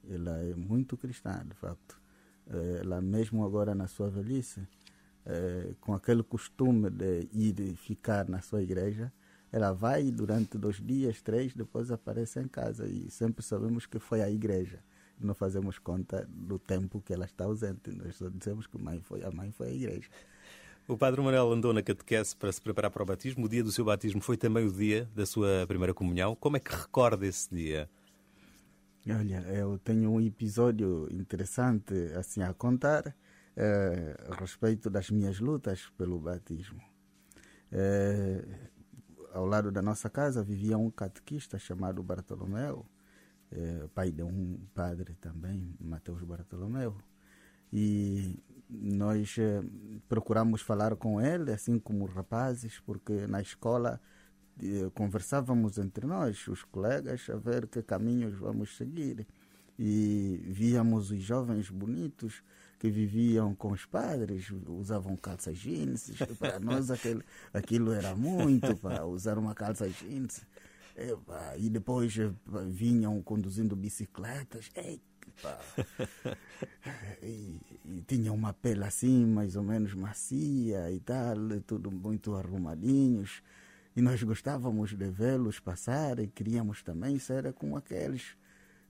Ela 0.09 0.39
é 0.43 0.55
muito 0.55 0.97
cristã, 0.97 1.45
de 1.47 1.55
facto. 1.55 2.01
Eh, 2.51 2.81
ela 2.83 3.01
mesmo 3.01 3.45
agora 3.45 3.75
na 3.75 3.87
sua 3.87 4.09
velhice, 4.11 4.67
é, 5.25 5.75
com 5.81 5.93
aquele 5.95 6.23
costume 6.23 6.89
de 6.91 7.29
ir 7.33 7.61
e 7.61 7.77
ficar 7.77 8.29
na 8.29 8.41
sua 8.41 8.63
igreja, 8.63 9.13
ela 9.53 9.73
vai 9.73 10.11
durante 10.11 10.57
dois 10.57 10.77
dias, 10.77 11.21
três, 11.21 11.55
depois 11.55 11.91
aparece 11.91 12.41
em 12.41 12.49
casa 12.49 12.87
e 12.87 13.11
sempre 13.11 13.45
sabemos 13.45 13.87
que 13.87 13.99
foi 13.99 14.23
à 14.23 14.31
igreja. 14.31 14.81
Não 15.21 15.35
fazemos 15.35 15.79
conta 15.79 16.27
do 16.31 16.59
tempo 16.59 17.03
que 17.03 17.13
ela 17.13 17.25
está 17.25 17.45
ausente. 17.45 17.91
Nós 17.91 18.17
só 18.17 18.29
dizemos 18.29 18.67
que 18.67 18.79
mãe 18.79 19.01
foi, 19.01 19.23
a 19.25 19.31
mãe 19.31 19.51
foi 19.51 19.69
à 19.69 19.73
igreja. 19.73 20.09
O 20.89 20.97
Padre 20.97 21.21
Manuel 21.21 21.53
andou 21.53 21.75
na 21.75 21.83
catequese 21.83 22.35
para 22.35 22.51
se 22.51 22.63
preparar 22.63 22.91
para 22.91 23.03
o 23.03 23.07
batismo. 23.07 23.45
O 23.45 23.49
dia 23.49 23.63
do 23.63 23.71
seu 23.71 23.85
batismo 23.85 24.23
foi 24.23 24.39
também 24.39 24.67
o 24.67 24.73
dia 24.73 25.07
da 25.15 25.27
sua 25.27 25.67
primeira 25.69 25.93
comunhão. 25.93 26.35
Como 26.35 26.57
é 26.57 26.61
que 26.61 26.75
recorda 26.75 27.27
esse 27.27 27.55
dia? 27.55 27.91
Olha, 29.07 29.41
eu 29.53 29.79
tenho 29.79 30.11
um 30.11 30.19
episódio 30.19 31.07
interessante 31.13 31.93
assim 32.17 32.41
a 32.43 32.55
contar 32.55 33.15
eh, 33.55 34.17
a 34.31 34.35
respeito 34.37 34.89
das 34.89 35.11
minhas 35.11 35.39
lutas 35.41 35.93
pelo 35.99 36.19
batismo. 36.19 36.81
Eh, 37.71 38.43
ao 39.35 39.45
lado 39.45 39.71
da 39.71 39.83
nossa 39.83 40.09
casa 40.09 40.43
vivia 40.43 40.79
um 40.79 40.91
catequista 40.91 41.59
chamado 41.59 42.03
Bartolomeu, 42.03 42.87
eh, 43.53 43.87
pai 43.95 44.11
de 44.11 44.23
um 44.23 44.59
padre 44.73 45.15
também, 45.21 45.75
Mateus 45.79 46.23
Bartolomeu. 46.23 46.97
E 47.71 48.43
nós 48.69 49.37
eh, 49.39 49.63
procuramos 50.09 50.61
falar 50.61 50.95
com 50.97 51.21
ele, 51.21 51.53
assim 51.53 51.79
como 51.79 52.05
rapazes, 52.05 52.81
porque 52.81 53.27
na 53.27 53.41
escola 53.41 54.01
eh, 54.63 54.91
conversávamos 54.95 55.79
entre 55.79 56.07
nós, 56.07 56.47
os 56.49 56.65
colegas, 56.65 57.29
a 57.31 57.37
ver 57.37 57.67
que 57.67 57.83
caminhos 57.83 58.35
vamos 58.35 58.77
seguir. 58.77 59.27
E 59.79 60.41
víamos 60.45 61.11
os 61.11 61.23
jovens 61.23 61.71
bonitos 61.71 62.43
que 62.79 62.91
viviam 62.91 63.55
com 63.55 63.73
os 63.73 63.85
padres, 63.87 64.51
usavam 64.67 65.17
calça 65.17 65.53
jeans. 65.53 66.11
Para 66.39 66.59
nós 66.61 66.91
aquele, 66.91 67.23
aquilo 67.55 67.93
era 67.93 68.15
muito 68.15 68.77
para 68.77 69.07
usar 69.07 69.39
uma 69.39 69.55
calça 69.55 69.89
jeans. 69.89 70.45
E 71.59 71.71
depois 71.71 72.13
vinham 72.69 73.23
conduzindo 73.23 73.77
bicicletas. 73.77 74.71
E, 77.23 77.61
e 77.85 78.03
tinha 78.07 78.33
uma 78.33 78.53
pele 78.53 78.85
assim, 78.85 79.27
mais 79.27 79.57
ou 79.57 79.63
menos 79.63 79.93
macia 79.95 80.91
e 80.91 81.01
tal, 81.01 81.37
tudo 81.67 81.91
muito 81.91 82.35
arrumadinhos. 82.35 83.43
E 83.97 84.01
nós 84.01 84.23
gostávamos 84.23 84.95
de 84.97 85.11
vê-los 85.11 85.59
passar 85.59 86.21
e 86.21 86.29
queríamos 86.29 86.85
também 86.85 87.19
ser 87.19 87.53
como 87.55 87.77
aqueles. 87.77 88.37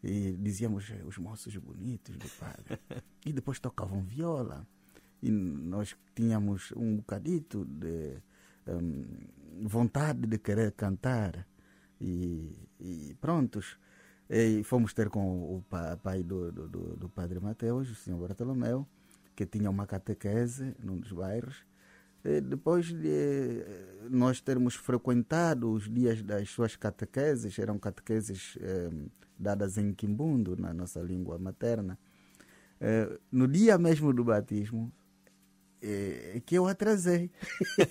E 0.02 0.36
dizíamos 0.38 0.92
os 1.06 1.16
moços 1.16 1.56
bonitos 1.56 2.16
do 2.16 2.28
padre. 2.28 2.78
E 3.24 3.32
depois 3.32 3.58
tocavam 3.58 4.02
viola. 4.02 4.66
E 5.22 5.30
nós 5.30 5.96
tínhamos 6.14 6.72
um 6.76 6.96
bocadito 6.96 7.64
de 7.64 8.16
um, 8.66 9.04
vontade 9.66 10.26
de 10.26 10.38
querer 10.38 10.72
cantar. 10.72 11.46
E, 12.00 12.54
e 12.78 13.16
prontos. 13.20 13.78
E 14.30 14.62
fomos 14.62 14.92
ter 14.92 15.08
com 15.08 15.56
o 15.56 15.64
pai 16.02 16.22
do, 16.22 16.52
do, 16.52 16.96
do 16.96 17.08
padre 17.08 17.40
Mateus, 17.40 17.90
o 17.90 17.94
senhor 17.94 18.18
Bartolomeu, 18.18 18.86
que 19.34 19.46
tinha 19.46 19.70
uma 19.70 19.86
catequese 19.86 20.74
num 20.78 20.98
dos 20.98 21.12
bairros 21.12 21.64
eh, 22.24 22.40
depois 22.40 22.86
de 22.86 23.64
nós 24.10 24.40
termos 24.40 24.74
frequentado 24.74 25.70
os 25.70 25.88
dias 25.88 26.22
das 26.22 26.50
suas 26.50 26.76
catequeses, 26.76 27.58
eram 27.58 27.78
catequeses 27.78 28.58
eh, 28.60 28.90
dadas 29.38 29.78
em 29.78 29.92
Quimbundo, 29.92 30.56
na 30.56 30.74
nossa 30.74 31.00
língua 31.00 31.38
materna, 31.38 31.98
eh, 32.80 33.18
no 33.30 33.46
dia 33.46 33.78
mesmo 33.78 34.12
do 34.12 34.24
batismo, 34.24 34.92
eh, 35.80 36.42
que 36.44 36.56
eu 36.56 36.66
atrasei. 36.66 37.30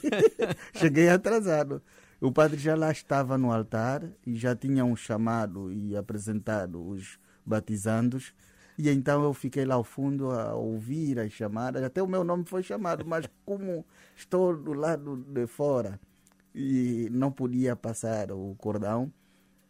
Cheguei 0.76 1.10
atrasado. 1.10 1.82
O 2.20 2.32
padre 2.32 2.58
já 2.58 2.76
lá 2.76 2.92
estava 2.92 3.38
no 3.38 3.52
altar 3.52 4.04
e 4.26 4.36
já 4.36 4.56
tinham 4.56 4.96
chamado 4.96 5.72
e 5.72 5.96
apresentado 5.96 6.86
os 6.88 7.20
batizandos 7.46 8.34
e 8.78 8.90
então 8.90 9.24
eu 9.24 9.34
fiquei 9.34 9.66
lá 9.66 9.76
ao 9.76 9.84
fundo 9.84 10.30
a 10.32 10.54
ouvir 10.54 11.20
as 11.20 11.32
chamadas. 11.32 11.84
Até 11.84 12.02
o 12.02 12.08
meu 12.08 12.24
nome 12.24 12.46
foi 12.46 12.62
chamado, 12.62 13.04
mas 13.06 13.28
como 13.44 13.84
estou 14.16 14.56
do 14.56 14.74
lado 14.74 15.18
de 15.18 15.48
fora 15.48 16.00
e 16.54 17.10
não 17.12 17.32
podia 17.32 17.76
passar 17.76 18.32
o 18.32 18.56
cordão, 18.58 19.12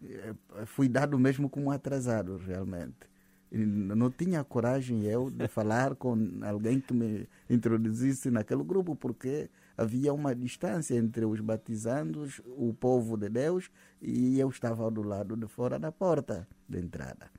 eh, 0.04 0.34
fui 0.66 0.89
dado 0.89 1.18
mesmo 1.18 1.50
como 1.50 1.72
atrasado, 1.72 2.38
realmente. 2.38 3.08
Não 3.50 4.12
tinha 4.12 4.44
coragem 4.44 5.04
eu 5.06 5.30
de 5.32 5.48
falar 5.50 5.96
com 5.96 6.18
alguém 6.44 6.82
que 6.82 6.94
me 6.94 7.27
introduzisse 7.50 8.30
naquele 8.30 8.63
grupo, 8.63 8.96
porque 8.96 9.50
havia 9.77 10.12
uma 10.13 10.34
distância 10.34 10.96
entre 10.96 11.24
os 11.25 11.39
batizandos, 11.39 12.41
o 12.46 12.74
povo 12.74 13.15
de 13.15 13.29
Deus, 13.29 13.69
e 14.01 14.39
eu 14.39 14.50
estava 14.50 14.89
do 14.89 15.03
lado 15.03 15.38
de 15.38 15.48
fora 15.48 15.77
da 15.77 15.92
porta 15.92 16.48
de 16.68 16.79
entrada. 16.79 17.29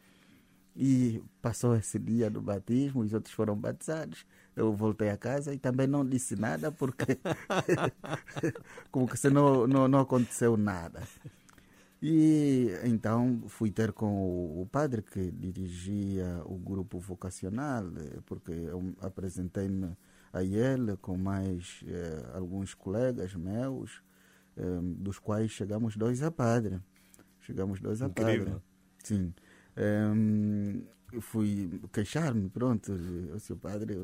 E 0.76 1.20
passou 1.42 1.74
esse 1.74 1.98
dia 1.98 2.30
do 2.30 2.40
batismo, 2.40 3.02
os 3.02 3.12
outros 3.12 3.34
foram 3.34 3.56
batizados. 3.56 4.24
Eu 4.54 4.72
voltei 4.72 5.10
a 5.10 5.16
casa 5.16 5.52
e 5.52 5.58
também 5.58 5.88
não 5.88 6.06
disse 6.06 6.36
nada, 6.36 6.70
porque 6.70 7.18
como 8.92 9.08
que 9.08 9.16
se 9.16 9.28
não, 9.28 9.66
não, 9.66 9.88
não 9.88 9.98
aconteceu 9.98 10.56
nada. 10.56 11.02
E 12.00 12.68
então 12.84 13.42
fui 13.48 13.72
ter 13.72 13.92
com 13.92 14.62
o 14.62 14.68
padre 14.70 15.02
que 15.02 15.32
dirigia 15.32 16.42
o 16.44 16.56
grupo 16.56 17.00
vocacional, 17.00 17.84
porque 18.24 18.52
eu 18.52 18.94
apresentei-me 19.00 19.96
a 20.38 20.44
ele 20.44 20.96
com 20.96 21.16
mais 21.16 21.82
eh, 21.86 22.30
alguns 22.34 22.74
colegas 22.74 23.34
meus, 23.34 24.02
eh, 24.56 24.62
dos 24.82 25.18
quais 25.18 25.50
chegamos 25.50 25.96
dois 25.96 26.22
a 26.22 26.30
padre. 26.30 26.80
Chegamos 27.40 27.80
dois 27.80 28.02
a 28.02 28.06
Incrível. 28.06 28.46
padre. 28.46 28.62
Sim. 29.04 29.34
Um, 29.76 30.82
fui 31.20 31.80
queixar-me, 31.92 32.48
pronto, 32.50 32.92
o 32.92 33.38
seu 33.38 33.56
padre, 33.56 33.94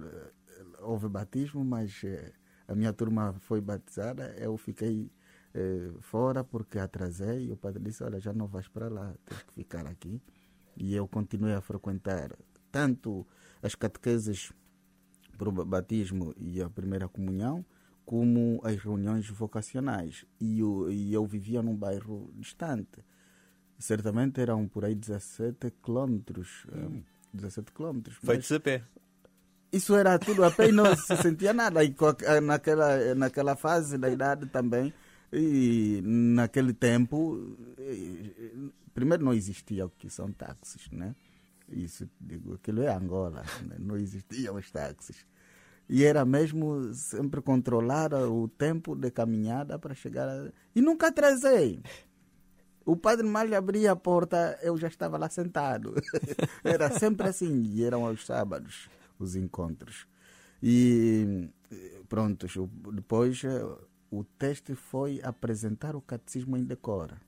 houve 0.81 1.09
batismo, 1.09 1.65
mas 1.65 2.03
eh, 2.05 2.33
a 2.69 2.75
minha 2.75 2.93
turma 2.93 3.35
foi 3.41 3.61
batizada, 3.61 4.35
eu 4.39 4.57
fiquei 4.57 5.11
eh, 5.53 5.91
fora 6.01 6.43
porque 6.45 6.79
atrasei, 6.79 7.49
e 7.49 7.53
o 7.53 7.57
padre 7.57 7.83
disse, 7.83 8.03
olha, 8.03 8.21
já 8.21 8.33
não 8.33 8.47
vais 8.47 8.69
para 8.69 8.89
lá, 8.89 9.15
tens 9.27 9.43
que 9.43 9.53
ficar 9.53 9.87
aqui. 9.87 10.21
E 10.77 10.95
eu 10.95 11.07
continuei 11.07 11.55
a 11.55 11.61
frequentar 11.61 12.37
tanto 12.71 13.27
as 13.63 13.75
catequeses 13.75 14.53
para 15.37 15.49
o 15.49 15.53
batismo 15.65 16.35
e 16.39 16.61
a 16.63 16.69
primeira 16.69 17.09
comunhão, 17.09 17.65
como 18.05 18.61
as 18.65 18.77
reuniões 18.77 19.29
vocacionais. 19.29 20.25
E 20.41 20.61
eu, 20.61 20.91
e 20.91 21.13
eu 21.13 21.25
vivia 21.25 21.63
num 21.63 21.77
bairro 21.77 22.31
distante 22.37 23.03
certamente 23.79 24.41
eram 24.41 24.67
por 24.67 24.85
aí 24.85 24.95
17 24.95 25.73
quilómetros. 25.83 26.67
Hum. 26.73 27.03
17 27.33 27.73
quilómetros. 27.73 28.17
Feitos 28.17 28.51
a 28.53 28.61
pé. 28.61 28.83
Isso 29.73 29.95
era 29.97 30.19
tudo 30.19 30.45
a 30.45 30.51
pé 30.51 30.69
e 30.69 30.73
não 30.73 30.95
se 30.97 31.17
sentia 31.17 31.53
nada. 31.53 31.83
E 31.83 31.95
naquela, 32.43 33.15
naquela 33.15 33.57
fase 33.57 33.99
da 33.99 34.09
idade 34.09 34.47
também, 34.47 34.95
e 35.33 36.01
naquele 36.05 36.73
tempo, 36.73 37.57
primeiro 38.95 39.25
não 39.25 39.35
existia 39.35 39.87
o 39.87 39.91
que 39.91 40.09
são 40.09 40.31
táxis, 40.31 40.89
né? 40.93 41.15
Isso, 41.69 42.09
digo, 42.21 42.55
aquilo 42.55 42.83
é 42.83 42.95
Angola, 42.95 43.43
né? 43.63 43.77
não 43.79 43.97
existiam 43.97 44.57
os 44.57 44.71
táxis. 44.71 45.27
E 45.89 46.05
era 46.05 46.25
mesmo 46.25 46.93
sempre 46.95 47.43
controlar 47.43 48.13
o 48.15 48.49
tempo 48.49 48.95
de 48.95 49.11
caminhada 49.11 49.79
para 49.79 49.95
chegar. 49.95 50.29
A... 50.29 50.51
E 50.75 50.81
nunca 50.81 51.09
atrasei. 51.09 51.83
O 52.87 52.97
padre 52.97 53.27
mal 53.27 53.53
abria 53.55 53.93
a 53.93 53.97
porta, 53.97 54.59
eu 54.63 54.77
já 54.77 54.89
estava 54.89 55.17
lá 55.17 55.29
sentado. 55.29 55.95
Era 56.63 56.91
sempre 56.91 57.29
assim, 57.29 57.63
e 57.73 57.83
eram 57.83 58.05
aos 58.05 58.27
sábados 58.27 58.91
os 59.19 59.35
encontros. 59.37 60.07
E 60.63 61.49
pronto, 62.09 62.47
depois 62.93 63.43
o 64.11 64.23
teste 64.39 64.75
foi 64.75 65.21
apresentar 65.23 65.97
o 65.97 66.03
catecismo 66.03 66.57
em 66.57 66.65
decora. 66.65 67.21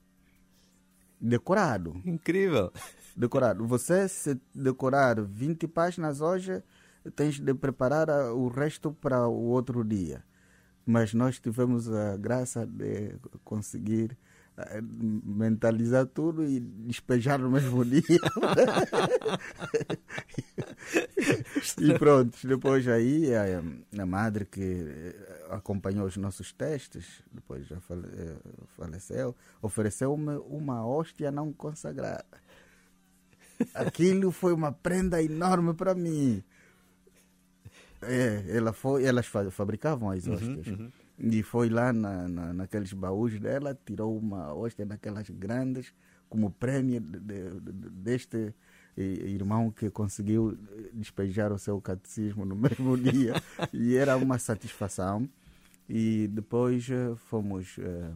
Decorado. 1.19 1.99
Incrível. 2.05 2.71
Decorado. 3.15 3.65
Você, 3.65 4.07
se 4.07 4.39
decorar 4.53 5.19
20 5.21 5.67
páginas 5.67 6.21
hoje, 6.21 6.63
tens 7.15 7.39
de 7.39 7.53
preparar 7.53 8.09
o 8.33 8.47
resto 8.47 8.91
para 8.91 9.27
o 9.27 9.45
outro 9.45 9.83
dia. 9.83 10.23
Mas 10.85 11.13
nós 11.13 11.39
tivemos 11.39 11.91
a 11.91 12.15
graça 12.15 12.65
de 12.65 13.15
conseguir 13.43 14.17
mentalizar 14.81 16.07
tudo 16.07 16.43
e 16.43 16.59
despejar 16.59 17.37
no 17.37 17.47
mesmo 17.49 17.85
dia. 17.85 18.01
e 21.79 21.93
pronto, 21.99 22.35
depois 22.47 22.87
aí 22.87 23.35
a, 23.35 23.61
a, 24.01 24.05
madre 24.05 24.45
que 24.45 25.13
acompanhou 25.49 26.07
os 26.07 26.17
nossos 26.17 26.51
testes, 26.51 27.21
depois 27.31 27.67
já 27.67 27.79
fale, 27.81 28.07
faleceu, 28.75 29.35
ofereceu-me 29.61 30.37
uma 30.47 30.83
hóstia 30.85 31.31
não 31.31 31.53
consagrada. 31.53 32.25
Aquilo 33.75 34.31
foi 34.31 34.53
uma 34.53 34.71
prenda 34.71 35.21
enorme 35.21 35.75
para 35.75 35.93
mim. 35.93 36.43
É, 38.01 38.43
ela 38.49 38.73
foi, 38.73 39.05
elas 39.05 39.27
fabricavam 39.51 40.11
as 40.11 40.25
uhum, 40.25 40.33
hóstias. 40.33 40.67
Uhum, 40.67 40.73
uhum. 40.73 40.91
E 41.19 41.41
foi 41.41 41.69
lá 41.69 41.91
na, 41.91 42.27
na, 42.27 42.53
naqueles 42.53 42.93
baús 42.93 43.39
dela, 43.39 43.77
tirou 43.85 44.17
uma 44.17 44.53
hóstia 44.53 44.85
daquelas 44.85 45.29
grandes, 45.29 45.93
como 46.29 46.51
prêmio 46.51 46.99
de, 46.99 47.19
de, 47.19 47.59
de, 47.59 47.89
deste 47.89 48.53
irmão 48.95 49.71
que 49.71 49.89
conseguiu 49.89 50.57
despejar 50.93 51.51
o 51.51 51.59
seu 51.59 51.79
catecismo 51.79 52.45
no 52.45 52.55
mesmo 52.57 52.97
dia. 52.97 53.33
e 53.73 53.95
era 53.95 54.15
uma 54.17 54.37
satisfação. 54.37 55.27
E 55.89 56.27
depois 56.27 56.89
eh, 56.89 57.15
fomos 57.29 57.77
uh, 57.77 58.13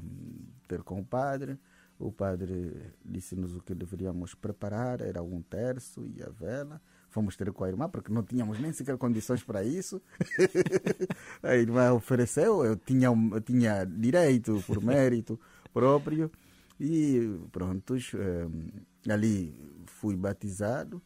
ter 0.68 0.84
com 0.84 1.00
o 1.00 1.06
padre. 1.06 1.58
O 1.98 2.12
padre 2.12 2.92
disse-nos 3.06 3.56
o 3.56 3.62
que 3.62 3.74
deveríamos 3.74 4.36
preparar, 4.36 5.00
era 5.00 5.22
um 5.24 5.42
terço 5.42 6.06
e 6.06 6.22
a 6.22 6.30
vela 6.30 6.82
fomos 7.12 7.36
ter 7.36 7.52
com 7.52 7.64
a 7.64 7.70
irmã, 7.70 7.90
porque 7.90 8.12
não 8.12 8.24
tínhamos 8.24 8.60
nem 8.60 8.72
sequer 8.72 8.98
condições 8.98 9.44
para 9.44 9.64
isso. 9.64 10.02
a 11.44 11.56
irmã 11.56 11.92
ofereceu, 11.94 12.66
eu 12.66 12.76
tinha, 12.76 13.08
eu 13.08 13.42
tinha 13.42 13.86
direito, 13.86 14.64
por 14.66 14.82
mérito, 14.84 15.40
próprio. 15.74 16.32
E 16.80 17.38
prontos, 17.52 18.12
um, 18.16 19.12
ali 19.12 19.54
fui 19.86 20.16
batizado. 20.16 21.02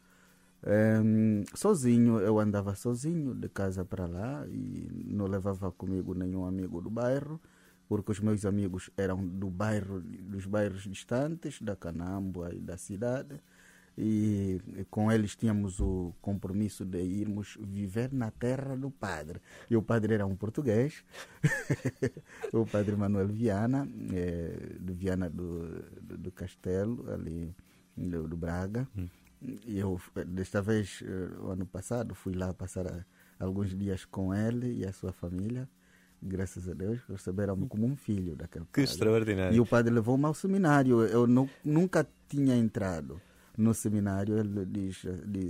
Um, 0.63 1.43
sozinho, 1.53 2.19
eu 2.19 2.39
andava 2.39 2.73
sozinho 2.75 3.35
de 3.35 3.49
casa 3.49 3.83
para 3.83 4.05
lá 4.05 4.47
e 4.47 4.87
não 5.07 5.25
levava 5.25 5.71
comigo 5.71 6.13
nenhum 6.13 6.45
amigo 6.45 6.81
do 6.81 6.89
bairro, 6.89 7.41
porque 7.87 8.11
os 8.11 8.19
meus 8.19 8.45
amigos 8.45 8.89
eram 8.95 9.25
do 9.25 9.49
bairro, 9.49 10.01
dos 10.01 10.45
bairros 10.45 10.83
distantes, 10.83 11.61
da 11.61 11.75
Canambua 11.75 12.53
e 12.53 12.59
da 12.59 12.77
cidade 12.77 13.41
e 13.97 14.59
com 14.89 15.11
eles 15.11 15.35
tínhamos 15.35 15.79
o 15.79 16.13
compromisso 16.21 16.83
de 16.83 17.01
irmos 17.01 17.57
viver 17.61 18.11
na 18.11 18.29
terra 18.29 18.75
do 18.75 18.91
padre. 18.91 19.41
E 19.69 19.75
o 19.75 19.81
padre 19.81 20.13
era 20.13 20.25
um 20.25 20.35
português, 20.35 21.05
o 22.51 22.65
padre 22.65 22.95
Manuel 22.95 23.27
Viana, 23.27 23.87
é, 24.13 24.75
do 24.79 24.93
Viana 24.93 25.29
do, 25.29 25.81
do, 26.01 26.17
do, 26.17 26.31
Castelo, 26.31 27.09
ali 27.11 27.55
do, 27.95 28.27
do 28.27 28.35
Braga. 28.35 28.87
Hum. 28.97 29.07
E 29.65 29.79
eu, 29.79 30.01
desta 30.27 30.61
vez, 30.61 31.03
eh, 31.05 31.39
o 31.39 31.51
ano 31.51 31.65
passado, 31.65 32.15
fui 32.15 32.33
lá 32.33 32.51
passar 32.51 32.87
a, 32.87 33.05
alguns 33.39 33.77
dias 33.77 34.03
com 34.03 34.33
ele 34.33 34.79
e 34.79 34.85
a 34.85 34.91
sua 34.91 35.11
família 35.11 35.69
graças 36.23 36.67
a 36.67 36.73
Deus, 36.73 37.01
receberam-me 37.07 37.67
como 37.67 37.85
um 37.85 37.95
filho 37.95 38.35
daquele 38.35 38.65
Que 38.65 38.81
padre. 38.81 38.83
extraordinário. 38.83 39.55
E 39.55 39.59
o 39.59 39.65
padre 39.65 39.93
levou-me 39.93 40.25
ao 40.25 40.33
seminário. 40.33 41.03
Eu 41.03 41.27
não, 41.27 41.47
nunca 41.63 42.07
tinha 42.27 42.55
entrado 42.55 43.21
no 43.57 43.73
seminário, 43.73 44.37
ele 44.37 44.65
diz, 44.65 45.03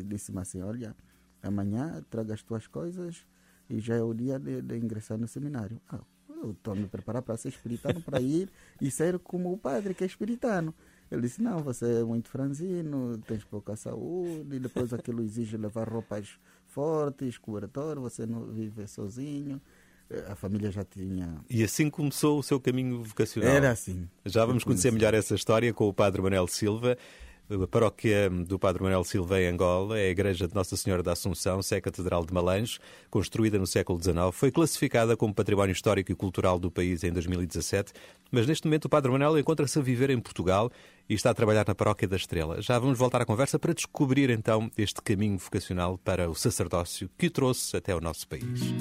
disse-me 0.06 0.39
assim, 0.39 0.62
olha, 0.62 0.96
amanhã 1.41 2.04
traga 2.10 2.34
as 2.34 2.41
tuas 2.41 2.68
coisas 2.68 3.26
e 3.70 3.80
já 3.80 3.96
é 3.96 4.02
o 4.02 4.13
dia 4.13 4.39
de, 4.39 4.62
de 4.62 4.78
ingressar 4.78 5.18
no 5.18 5.28
seminário. 5.28 5.82
Ah, 5.89 6.02
eu 6.30 6.52
estou 6.52 6.74
a 6.74 6.76
me 6.76 6.88
preparar 6.88 7.22
para 7.22 7.38
ser 7.38 7.50
espiritano, 7.50 8.02
para 8.02 8.22
ir 8.22 8.50
e 8.82 8.91
ser 8.91 9.18
como 9.20 9.52
o 9.52 9.58
padre 9.58 9.94
que 9.94 10.04
é 10.04 10.08
espiritano. 10.08 10.74
Ele 11.12 11.22
disse, 11.22 11.41
não, 11.41 11.62
você 11.62 12.02
é 12.02 12.04
muito 12.04 12.30
franzino, 12.30 13.18
tens 13.28 13.44
pouca 13.44 13.76
saúde, 13.76 14.56
e 14.56 14.60
depois 14.60 14.91
aquilo 14.91 15.22
exige 15.22 15.56
levar 15.56 15.88
roupas 15.88 16.39
fortes, 16.68 17.38
cobertor, 17.38 18.00
você 18.00 18.26
não 18.26 18.48
vive 18.48 18.88
sozinho. 18.88 19.62
Eh, 20.10 20.26
a 20.28 20.36
família 20.36 20.72
já 20.72 20.84
tinha. 20.84 21.41
E 21.50 21.63
assim 21.63 21.89
começou 21.89 22.39
o 22.39 22.44
seu 22.44 22.60
caminho 22.60 23.04
vocacional? 23.04 23.50
Era 23.50 23.72
assim. 23.72 24.08
Já 24.26 24.46
vamos 24.46 24.63
conhecer 24.63 24.91
melhor 24.91 25.13
essa 25.13 25.36
história 25.36 25.74
com 25.74 25.88
o 25.88 25.94
Padre 25.94 26.22
Manuel 26.22 26.48
Silva. 26.48 26.98
A 27.47 27.67
paróquia 27.67 28.27
do 28.27 28.58
Padre 28.58 28.81
Manuel 28.81 29.03
Silva 29.03 29.39
em 29.39 29.45
Angola 29.47 29.99
é 29.99 30.08
a 30.08 30.10
Igreja 30.10 30.47
de 30.47 30.55
Nossa 30.55 30.75
Senhora 30.75 31.03
da 31.03 31.12
Assunção, 31.12 31.62
Sé 31.62 31.79
Catedral 31.79 32.25
de 32.25 32.34
Malange, 32.34 32.79
construída 33.12 33.60
no 33.60 33.67
século 33.67 34.01
XIX. 34.01 34.15
Foi 34.34 34.49
classificada 34.49 35.15
como 35.15 35.31
Património 35.31 35.71
Histórico 35.71 36.12
e 36.12 36.15
Cultural 36.15 36.58
do 36.58 36.71
país 36.71 37.03
em 37.03 37.12
2017, 37.12 37.93
mas 38.31 38.47
neste 38.47 38.65
momento 38.65 38.86
o 38.86 38.89
Padre 38.89 39.12
Manuel 39.12 39.38
encontra-se 39.38 39.77
a 39.77 39.81
viver 39.84 40.10
em 40.10 40.19
Portugal 40.19 40.71
e 41.08 41.13
está 41.13 41.29
a 41.29 41.36
trabalhar 41.36 41.65
na 41.67 41.75
Paróquia 41.75 42.08
da 42.08 42.15
Estrela. 42.15 42.60
Já 42.63 42.79
vamos 42.79 42.97
voltar 42.97 43.21
à 43.21 43.25
conversa 43.25 43.60
para 43.60 43.75
descobrir 43.75 44.31
então 44.31 44.71
este 44.75 44.99
caminho 45.03 45.38
vocacional 45.38 45.99
para 45.99 46.27
o 46.27 46.34
sacerdócio 46.34 47.12
que 47.15 47.27
o 47.27 47.31
trouxe 47.31 47.77
até 47.77 47.95
o 47.95 48.01
nosso 48.01 48.27
país. 48.27 48.73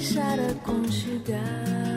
Na 0.00 0.54
na 0.64 1.91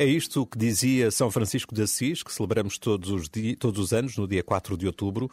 É 0.00 0.04
isto 0.06 0.46
que 0.46 0.56
dizia 0.56 1.10
São 1.10 1.30
Francisco 1.30 1.74
de 1.74 1.82
Assis, 1.82 2.22
que 2.22 2.32
celebramos 2.32 2.78
todos 2.78 3.10
os, 3.10 3.28
todos 3.58 3.78
os 3.78 3.92
anos, 3.92 4.16
no 4.16 4.26
dia 4.26 4.42
4 4.42 4.74
de 4.74 4.86
outubro. 4.86 5.30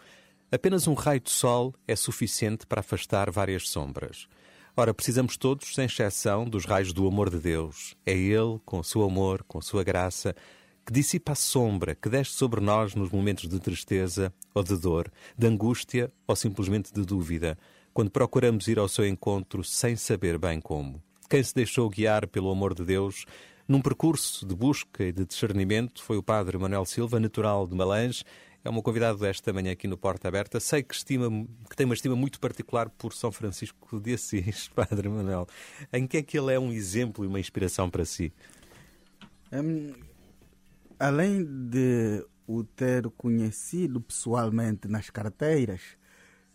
Apenas 0.52 0.90
um 0.90 0.94
raio 0.94 1.22
de 1.22 1.30
sol 1.30 1.74
é 1.88 1.96
suficiente 1.96 2.68
para 2.68 2.82
afastar 2.82 3.32
várias 3.32 3.70
sombras. 3.70 4.28
Ora, 4.76 4.94
precisamos 4.94 5.38
todos, 5.38 5.74
sem 5.74 5.86
exceção, 5.86 6.44
dos 6.44 6.66
raios 6.66 6.92
do 6.92 7.08
amor 7.08 7.30
de 7.30 7.40
Deus. 7.40 7.96
É 8.06 8.12
Ele, 8.12 8.60
com 8.66 8.80
o 8.80 8.84
seu 8.84 9.04
amor, 9.04 9.42
com 9.48 9.60
a 9.60 9.62
sua 9.62 9.86
graça, 9.86 10.36
que 10.86 10.92
dissipa 10.92 11.32
a 11.32 11.36
sombra 11.36 11.96
que 11.96 12.10
desce 12.10 12.32
sobre 12.32 12.60
nós 12.60 12.94
nos 12.94 13.10
momentos 13.10 13.48
de 13.48 13.62
tristeza 13.62 14.34
ou 14.54 14.64
de 14.64 14.76
dor, 14.76 15.10
de 15.38 15.48
angústia 15.48 16.12
ou 16.28 16.36
simplesmente 16.36 16.94
de 16.94 17.06
dúvida, 17.06 17.58
quando 17.94 18.12
procuramos 18.12 18.68
ir 18.68 18.80
ao 18.80 18.90
seu 18.90 19.08
encontro 19.08 19.64
sem 19.64 19.96
saber 19.96 20.38
bem 20.38 20.60
como. 20.60 21.02
Quem 21.30 21.42
se 21.42 21.56
deixou 21.56 21.90
guiar 21.90 22.28
pelo 22.28 22.52
amor 22.52 22.74
de 22.74 22.84
Deus 22.84 23.26
num 23.68 23.82
percurso 23.82 24.46
de 24.46 24.56
busca 24.56 25.04
e 25.04 25.12
de 25.12 25.26
discernimento 25.26 26.02
foi 26.02 26.18
o 26.18 26.24
padre 26.24 26.58
Manuel 26.58 26.86
Silva, 26.86 27.20
natural 27.20 27.68
de 27.68 27.76
Malange, 27.76 28.24
é 28.68 28.72
meu 28.72 28.82
convidado 28.82 29.20
desta 29.20 29.54
manhã 29.54 29.72
aqui 29.72 29.88
no 29.88 29.98
Porta 29.98 30.28
Aberta. 30.28 30.60
Sei 30.60 30.84
que, 30.84 30.94
estima, 30.94 31.30
que 31.70 31.76
tem 31.76 31.86
uma 31.86 31.94
estima 31.94 32.18
muito 32.18 32.38
particular 32.38 32.90
por 32.90 33.14
São 33.14 33.32
Francisco 33.32 34.00
de 34.00 34.14
Assis, 34.14 34.68
Padre 34.76 35.08
Manuel. 35.08 35.48
Em 35.94 36.06
que 36.06 36.18
é 36.18 36.24
que 36.24 36.38
ele 36.38 36.54
é 36.54 36.60
um 36.60 36.74
exemplo 36.74 37.24
e 37.24 37.28
uma 37.28 37.40
inspiração 37.40 37.90
para 37.90 38.04
si? 38.04 38.34
Um, 39.54 39.94
além 41.00 41.46
de 41.46 42.26
o 42.46 42.64
ter 42.64 43.10
conhecido 43.12 44.02
pessoalmente 44.02 44.88
nas 44.90 45.10
carteiras, 45.10 45.82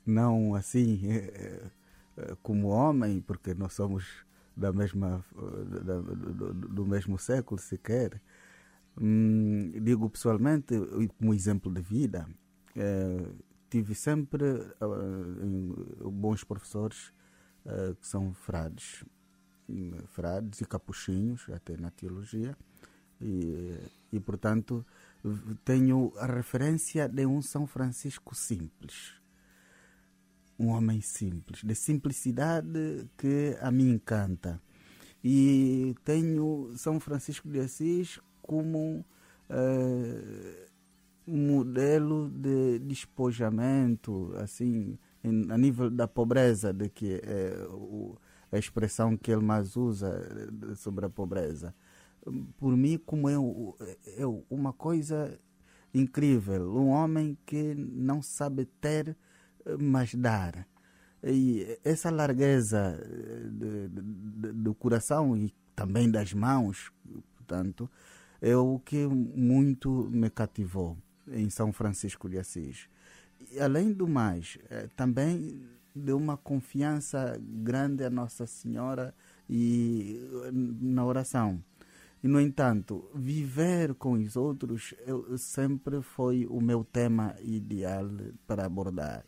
não 0.05 0.55
assim 0.55 1.01
eh, 1.09 1.63
eh, 2.19 2.37
como 2.43 2.69
homem, 2.69 3.23
porque 3.23 3.55
nós 3.55 3.73
somos 3.73 4.05
da 4.57 4.73
mesma, 4.73 5.25
da, 5.85 6.01
do, 6.01 6.53
do 6.53 6.87
mesmo 6.87 7.19
século 7.19 7.61
sequer, 7.61 8.21
Hum, 9.01 9.73
digo 9.83 10.09
pessoalmente, 10.11 10.75
como 11.19 11.33
exemplo 11.33 11.73
de 11.73 11.81
vida, 11.81 12.29
eh, 12.77 13.27
tive 13.71 13.95
sempre 13.95 14.45
uh, 14.45 16.11
bons 16.11 16.45
professores 16.45 17.11
uh, 17.65 17.95
que 17.95 18.07
são 18.07 18.35
frades, 18.35 19.03
hum, 19.69 19.93
frades 20.09 20.61
e 20.61 20.67
capuchinhos, 20.67 21.49
até 21.49 21.77
na 21.79 21.91
teologia, 21.91 22.55
e, 23.19 23.79
e 24.13 24.21
portanto 24.21 24.85
tenho 25.65 26.13
a 26.19 26.27
referência 26.27 27.09
de 27.09 27.25
um 27.25 27.41
São 27.41 27.67
Francisco 27.67 28.35
simples. 28.35 29.15
Um 30.63 30.69
homem 30.69 31.01
simples, 31.01 31.65
de 31.65 31.75
simplicidade 31.75 33.09
que 33.19 33.57
a 33.61 33.71
mim 33.73 33.91
encanta. 33.91 34.63
E 35.25 35.95
tenho 36.05 36.73
São 36.77 37.01
Francisco 37.01 37.49
de 37.49 37.59
Assis 37.59 38.21
como 38.41 39.05
uh, 39.51 40.71
modelo 41.27 42.29
de 42.31 42.79
despojamento, 42.79 44.33
assim, 44.37 44.99
em, 45.25 45.51
a 45.51 45.59
nível 45.59 45.91
da 45.91 46.07
pobreza, 46.07 46.73
de 46.73 46.89
que 46.89 47.21
é 47.25 47.67
o, 47.69 48.17
a 48.51 48.59
expressão 48.59 49.17
que 49.17 49.33
ele 49.33 49.43
mais 49.43 49.77
usa 49.77 50.09
eh, 50.09 50.75
sobre 50.75 51.07
a 51.07 51.11
pobreza. 51.11 51.75
Por 52.57 52.77
mim, 52.77 52.99
como 53.05 53.29
é, 53.29 53.35
é 53.35 54.27
uma 54.49 54.73
coisa 54.73 55.39
incrível, 55.93 56.73
um 56.77 56.89
homem 56.89 57.37
que 57.45 57.75
não 57.75 58.23
sabe 58.23 58.65
ter, 58.65 59.17
mas 59.79 60.15
dar. 60.15 60.67
E 61.25 61.79
essa 61.85 62.11
largueza 62.11 62.99
do 64.55 64.75
coração 64.75 65.37
e 65.37 65.53
também 65.75 66.11
das 66.11 66.33
mãos, 66.33 66.93
portanto, 67.37 67.89
é 68.41 68.57
o 68.57 68.81
que 68.81 69.07
muito 69.07 70.09
me 70.11 70.29
cativou 70.29 70.97
em 71.29 71.49
São 71.49 71.73
Francisco 71.73 72.29
de 72.29 72.39
Assis. 72.39 72.89
E, 73.53 73.61
além 73.61 73.93
do 73.93 74.09
mais, 74.09 74.59
é, 74.69 74.89
também 74.97 75.63
deu 75.95 76.17
uma 76.17 76.37
confiança 76.37 77.39
grande 77.41 78.05
a 78.05 78.11
Nossa 78.11 78.47
Senhora 78.47 79.15
e 79.49 80.21
na 80.53 81.05
oração. 81.05 81.63
E, 82.23 82.29
no 82.29 82.41
entanto, 82.41 83.09
viver 83.15 83.95
com 83.95 84.13
os 84.13 84.37
outros 84.37 84.95
eu, 85.07 85.37
sempre 85.37 86.03
foi 86.03 86.47
o 86.47 86.61
meu 86.61 86.85
tema 86.85 87.35
ideal 87.41 88.09
para 88.47 88.65
abordar. 88.67 89.25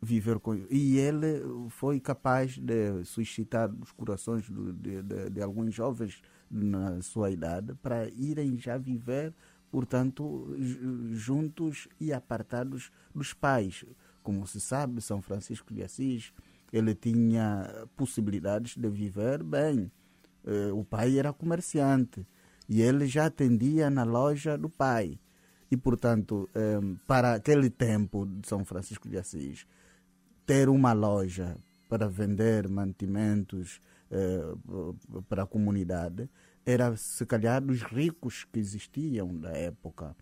Viver 0.00 0.38
com 0.38 0.54
E 0.70 0.98
ele 0.98 1.42
foi 1.70 1.98
capaz 1.98 2.58
de 2.58 3.02
suscitar 3.04 3.70
os 3.80 3.90
corações 3.92 4.44
de, 4.44 5.02
de, 5.02 5.30
de 5.30 5.42
alguns 5.42 5.74
jovens 5.74 6.22
na 6.50 7.00
sua 7.00 7.30
idade 7.30 7.74
para 7.82 8.08
irem 8.10 8.58
já 8.58 8.76
viver, 8.76 9.34
portanto, 9.70 10.54
juntos 11.12 11.88
e 11.98 12.12
apartados 12.12 12.90
dos 13.14 13.32
pais. 13.32 13.84
Como 14.22 14.46
se 14.46 14.60
sabe, 14.60 15.00
São 15.00 15.22
Francisco 15.22 15.72
de 15.72 15.82
Assis, 15.82 16.32
ele 16.72 16.94
tinha 16.94 17.86
possibilidades 17.96 18.76
de 18.76 18.88
viver 18.88 19.42
bem. 19.42 19.90
Eh, 20.44 20.72
o 20.72 20.84
pai 20.84 21.18
era 21.18 21.32
comerciante 21.32 22.26
e 22.68 22.82
ele 22.82 23.06
já 23.06 23.26
atendia 23.26 23.88
na 23.88 24.04
loja 24.04 24.56
do 24.58 24.68
pai. 24.68 25.18
E, 25.70 25.76
portanto, 25.76 26.48
eh, 26.54 26.80
para 27.06 27.34
aquele 27.34 27.70
tempo 27.70 28.26
de 28.26 28.48
São 28.48 28.64
Francisco 28.64 29.08
de 29.08 29.18
Assis, 29.18 29.66
ter 30.46 30.68
uma 30.68 30.92
loja 30.92 31.56
para 31.88 32.08
vender 32.08 32.68
mantimentos, 32.68 33.80
eh, 34.10 34.54
para 35.28 35.42
a 35.42 35.46
comunidade 35.46 36.30
era, 36.64 36.96
se 36.96 37.26
calhar, 37.26 37.60
dos 37.60 37.82
ricos 37.82 38.44
que 38.44 38.58
existiam 38.58 39.36
da 39.36 39.50
época. 39.50 40.16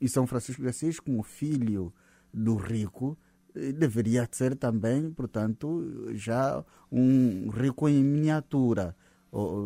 E 0.00 0.08
São 0.08 0.26
Francisco 0.26 0.62
de 0.62 0.68
Assis, 0.68 0.98
como 1.00 1.22
filho 1.22 1.92
do 2.32 2.56
rico, 2.56 3.18
eh, 3.54 3.72
deveria 3.72 4.28
ser 4.30 4.56
também, 4.56 5.10
portanto, 5.10 5.84
já 6.14 6.64
um 6.90 7.48
rico 7.48 7.88
em 7.88 8.02
miniatura. 8.02 8.96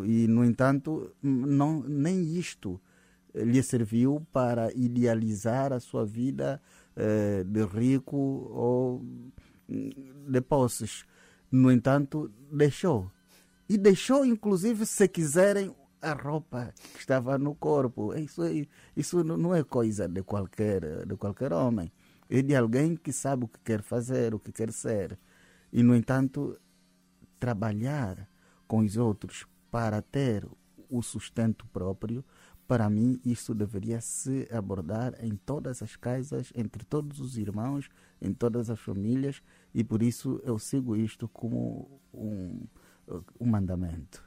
E, 0.05 0.27
no 0.27 0.43
entanto, 0.43 1.15
não, 1.21 1.81
nem 1.83 2.37
isto 2.37 2.81
lhe 3.33 3.63
serviu 3.63 4.25
para 4.31 4.71
idealizar 4.73 5.71
a 5.71 5.79
sua 5.79 6.05
vida 6.05 6.61
eh, 6.95 7.43
de 7.45 7.65
rico 7.65 8.17
ou 8.17 9.01
de 9.67 10.41
posses. 10.41 11.05
No 11.51 11.71
entanto, 11.71 12.31
deixou 12.51 13.11
e 13.67 13.77
deixou, 13.77 14.25
inclusive, 14.25 14.85
se 14.85 15.07
quiserem, 15.07 15.73
a 16.01 16.13
roupa 16.13 16.73
que 16.93 16.99
estava 16.99 17.37
no 17.37 17.55
corpo. 17.55 18.13
Isso, 18.13 18.41
isso 18.95 19.23
não 19.23 19.55
é 19.55 19.63
coisa 19.63 20.07
de 20.07 20.21
qualquer, 20.21 21.05
de 21.05 21.15
qualquer 21.15 21.53
homem. 21.53 21.91
É 22.29 22.41
de 22.41 22.55
alguém 22.55 22.95
que 22.95 23.13
sabe 23.13 23.45
o 23.45 23.47
que 23.47 23.59
quer 23.59 23.81
fazer, 23.81 24.35
o 24.35 24.39
que 24.39 24.51
quer 24.51 24.71
ser. 24.71 25.17
E, 25.71 25.81
no 25.81 25.95
entanto, 25.95 26.59
trabalhar 27.39 28.27
com 28.67 28.79
os 28.79 28.97
outros 28.97 29.47
para 29.71 30.01
ter 30.01 30.45
o 30.89 31.01
sustento 31.01 31.65
próprio, 31.67 32.23
para 32.67 32.89
mim, 32.89 33.19
isso 33.25 33.53
deveria 33.55 34.01
se 34.01 34.47
abordar 34.51 35.15
em 35.19 35.35
todas 35.35 35.81
as 35.81 35.95
casas, 35.95 36.51
entre 36.53 36.83
todos 36.83 37.19
os 37.19 37.37
irmãos, 37.37 37.89
em 38.23 38.33
todas 38.33 38.69
as 38.69 38.79
famílias, 38.79 39.41
e 39.73 39.83
por 39.83 40.01
isso 40.01 40.41
eu 40.43 40.57
sigo 40.57 40.95
isto 40.95 41.27
como 41.27 42.01
um, 42.13 42.61
o 43.37 43.45
mandamento. 43.45 44.23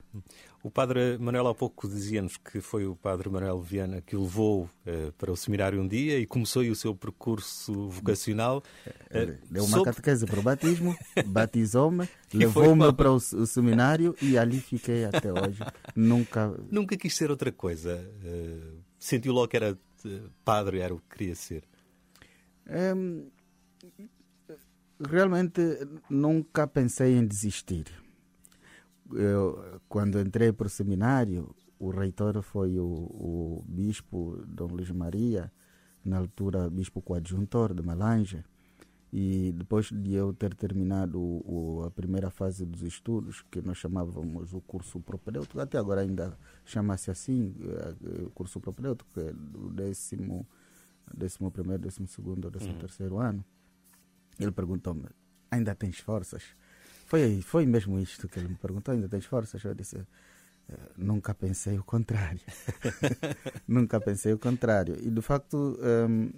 O 0.62 0.70
padre 0.70 1.18
Manuel 1.18 1.48
há 1.48 1.54
pouco 1.54 1.88
dizia-nos 1.88 2.36
que 2.36 2.60
foi 2.60 2.86
o 2.86 2.96
padre 2.96 3.28
Manuel 3.28 3.60
Viana 3.60 4.00
que 4.00 4.16
o 4.16 4.22
levou 4.22 4.64
uh, 4.64 5.12
para 5.12 5.30
o 5.30 5.36
seminário 5.36 5.80
um 5.80 5.86
dia 5.86 6.18
e 6.18 6.26
começou 6.26 6.62
o 6.62 6.74
seu 6.74 6.94
percurso 6.94 7.88
vocacional. 7.90 8.62
Uh, 8.86 9.38
Deu 9.50 9.64
uma 9.64 9.76
sobre... 9.76 9.92
catequese 9.92 10.26
para 10.26 10.40
o 10.40 10.42
batismo, 10.42 10.96
batizou-me, 11.26 12.08
levou-me 12.32 12.92
para 12.92 13.12
o, 13.12 13.16
o, 13.16 13.46
seminário 13.46 14.14
e 14.20 14.36
ali 14.36 14.60
fiquei 14.60 15.04
até 15.04 15.32
hoje. 15.32 15.62
Nunca... 15.94 16.54
Nunca 16.70 16.96
quis 16.96 17.14
ser 17.14 17.30
outra 17.30 17.52
coisa. 17.52 17.96
Uh, 18.24 18.80
sentiu 18.98 19.32
logo 19.32 19.48
que 19.48 19.56
era 19.56 19.78
padre, 20.44 20.80
era 20.80 20.94
o 20.94 20.98
que 20.98 21.16
queria 21.16 21.34
ser. 21.34 21.64
Um, 22.68 23.28
realmente 25.08 25.60
nunca 26.08 26.66
pensei 26.66 27.16
em 27.16 27.26
desistir 27.26 27.86
eu, 29.14 29.80
quando 29.88 30.20
entrei 30.20 30.52
para 30.52 30.66
o 30.66 30.70
seminário, 30.70 31.54
o 31.78 31.90
reitor 31.90 32.42
foi 32.42 32.78
o, 32.78 32.84
o 32.84 33.64
bispo 33.68 34.42
Dom 34.46 34.68
Luís 34.68 34.90
Maria, 34.90 35.52
na 36.04 36.18
altura 36.18 36.70
bispo 36.70 37.00
coadjuntor 37.02 37.74
de 37.74 37.82
Malange, 37.82 38.44
e 39.12 39.52
depois 39.52 39.90
de 39.90 40.14
eu 40.14 40.32
ter 40.32 40.54
terminado 40.54 41.20
o, 41.20 41.84
a 41.86 41.90
primeira 41.90 42.30
fase 42.30 42.66
dos 42.66 42.82
estudos, 42.82 43.42
que 43.50 43.62
nós 43.62 43.78
chamávamos 43.78 44.52
o 44.52 44.60
curso 44.60 45.00
propedêutico, 45.00 45.60
até 45.60 45.78
agora 45.78 46.00
ainda 46.00 46.36
chama-se 46.64 47.10
assim, 47.10 47.54
eh, 47.62 48.24
o 48.24 48.30
curso 48.30 48.60
propedêutico, 48.60 49.08
que 49.14 49.20
é 49.20 49.32
do 49.32 49.70
décimo, 49.70 50.46
décimo 51.14 51.50
primeiro, 51.50 51.82
décimo 51.82 52.06
segundo, 52.08 52.50
décimo 52.50 52.72
uhum. 52.72 52.78
terceiro 52.78 53.18
ano, 53.18 53.44
ele 54.38 54.52
perguntou-me, 54.52 55.06
ainda 55.50 55.74
tens 55.74 55.98
forças? 55.98 56.42
Foi, 57.06 57.40
foi 57.42 57.66
mesmo 57.66 57.98
isto 57.98 58.28
que 58.28 58.38
ele 58.38 58.48
me 58.48 58.56
perguntou, 58.56 58.92
ainda 58.94 59.08
tens 59.08 59.24
forças? 59.24 59.62
Eu 59.64 59.74
disse, 59.74 59.98
nunca 60.96 61.34
pensei 61.34 61.78
o 61.78 61.84
contrário. 61.84 62.40
nunca 63.66 64.00
pensei 64.00 64.32
o 64.32 64.38
contrário. 64.38 64.96
E 65.00 65.10
de 65.10 65.22
facto, 65.22 65.78
um, 66.08 66.30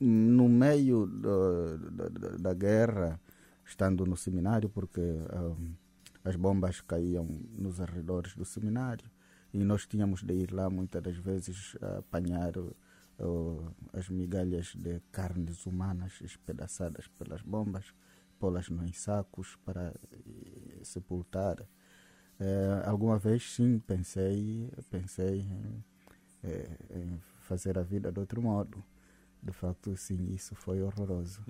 no 0.00 0.48
meio 0.48 1.06
do, 1.06 1.78
da, 1.90 2.28
da, 2.38 2.54
guerra, 2.54 3.20
estando 3.64 4.04
no 4.04 4.16
seminário, 4.16 4.68
porque 4.68 5.00
um, 5.00 5.74
as 6.24 6.36
bombas 6.36 6.80
caíam 6.80 7.26
nos 7.56 7.80
arredores 7.80 8.34
do 8.34 8.44
seminário 8.44 9.08
e 9.52 9.62
nós 9.62 9.86
tínhamos 9.86 10.22
de 10.22 10.34
ir 10.34 10.52
lá 10.52 10.68
muitas 10.68 11.02
das 11.02 11.16
vezes 11.16 11.76
a 11.80 11.98
apanhar 11.98 12.52
uh, 13.18 13.74
as 13.92 14.08
migalhas 14.08 14.74
de 14.74 15.00
carnes 15.12 15.66
humanas 15.66 16.20
espedaçadas 16.22 17.08
pelas 17.08 17.42
bombas, 17.42 17.94
pô-las 18.38 18.68
nos 18.68 18.98
sacos 19.00 19.56
para 19.64 19.92
uh, 19.92 20.84
sepultar. 20.84 21.60
Uh, 22.40 22.86
alguma 22.86 23.18
vez 23.18 23.54
sim 23.54 23.78
pensei 23.78 24.68
pensei 24.90 25.40
em, 25.40 25.84
eh, 26.42 26.76
em 26.90 27.20
fazer 27.42 27.78
a 27.78 27.82
vida 27.82 28.10
de 28.10 28.18
outro 28.18 28.42
modo. 28.42 28.82
De 29.42 29.52
facto 29.52 29.96
sim 29.96 30.32
isso 30.34 30.54
foi 30.54 30.82
horroroso 30.82 31.44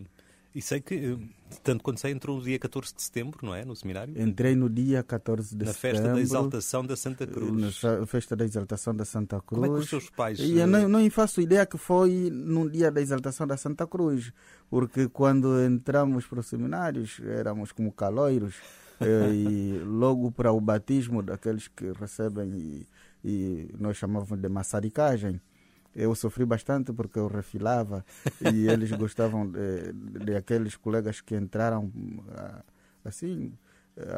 e 0.54 0.62
sei 0.62 0.80
que, 0.80 0.94
eh, 0.94 1.18
tanto 1.64 1.82
quando 1.82 1.98
sei, 1.98 2.12
entrou 2.12 2.36
no 2.36 2.44
dia 2.44 2.58
14 2.60 2.94
de 2.94 3.02
setembro, 3.02 3.40
não 3.42 3.52
é? 3.52 3.64
No 3.64 3.74
seminário? 3.74 4.14
Entrei 4.20 4.54
no 4.54 4.70
dia 4.70 5.02
14 5.02 5.56
de 5.56 5.64
na 5.64 5.72
setembro. 5.72 5.98
Na 5.98 6.02
festa 6.04 6.14
da 6.14 6.20
exaltação 6.20 6.86
da 6.86 6.96
Santa 6.96 7.26
Cruz. 7.26 7.82
Na 7.82 8.06
festa 8.06 8.36
da 8.36 8.44
exaltação 8.44 8.94
da 8.94 9.04
Santa 9.04 9.40
Cruz. 9.40 9.60
Como 9.60 9.66
é 9.66 9.76
que 9.76 9.82
os 9.82 9.90
seus 9.90 10.08
pais... 10.10 10.38
E 10.38 10.58
eu 10.58 10.66
não, 10.68 10.88
não 10.88 11.10
faço 11.10 11.40
ideia 11.40 11.66
que 11.66 11.76
foi 11.76 12.30
no 12.30 12.70
dia 12.70 12.88
da 12.92 13.00
exaltação 13.00 13.48
da 13.48 13.56
Santa 13.56 13.84
Cruz, 13.84 14.32
porque 14.70 15.08
quando 15.08 15.60
entramos 15.60 16.24
para 16.24 16.38
os 16.38 16.46
seminários 16.46 17.20
éramos 17.24 17.72
como 17.72 17.90
caloiros, 17.90 18.54
eh, 19.00 19.34
e 19.34 19.78
logo 19.84 20.30
para 20.30 20.52
o 20.52 20.60
batismo 20.60 21.20
daqueles 21.20 21.66
que 21.66 21.90
recebem, 21.92 22.48
e, 22.54 22.88
e 23.24 23.74
nós 23.76 23.96
chamávamos 23.96 24.40
de 24.40 24.48
maçaricagem, 24.48 25.40
eu 25.94 26.14
sofri 26.14 26.44
bastante 26.44 26.92
porque 26.92 27.18
eu 27.18 27.26
refilava 27.26 28.04
e 28.40 28.66
eles 28.68 28.90
gostavam 28.92 29.50
de, 29.50 29.92
de, 30.24 30.34
aqueles 30.34 30.76
colegas 30.76 31.20
que 31.20 31.36
entraram 31.36 31.90
ah, 32.36 32.62
assim 33.04 33.52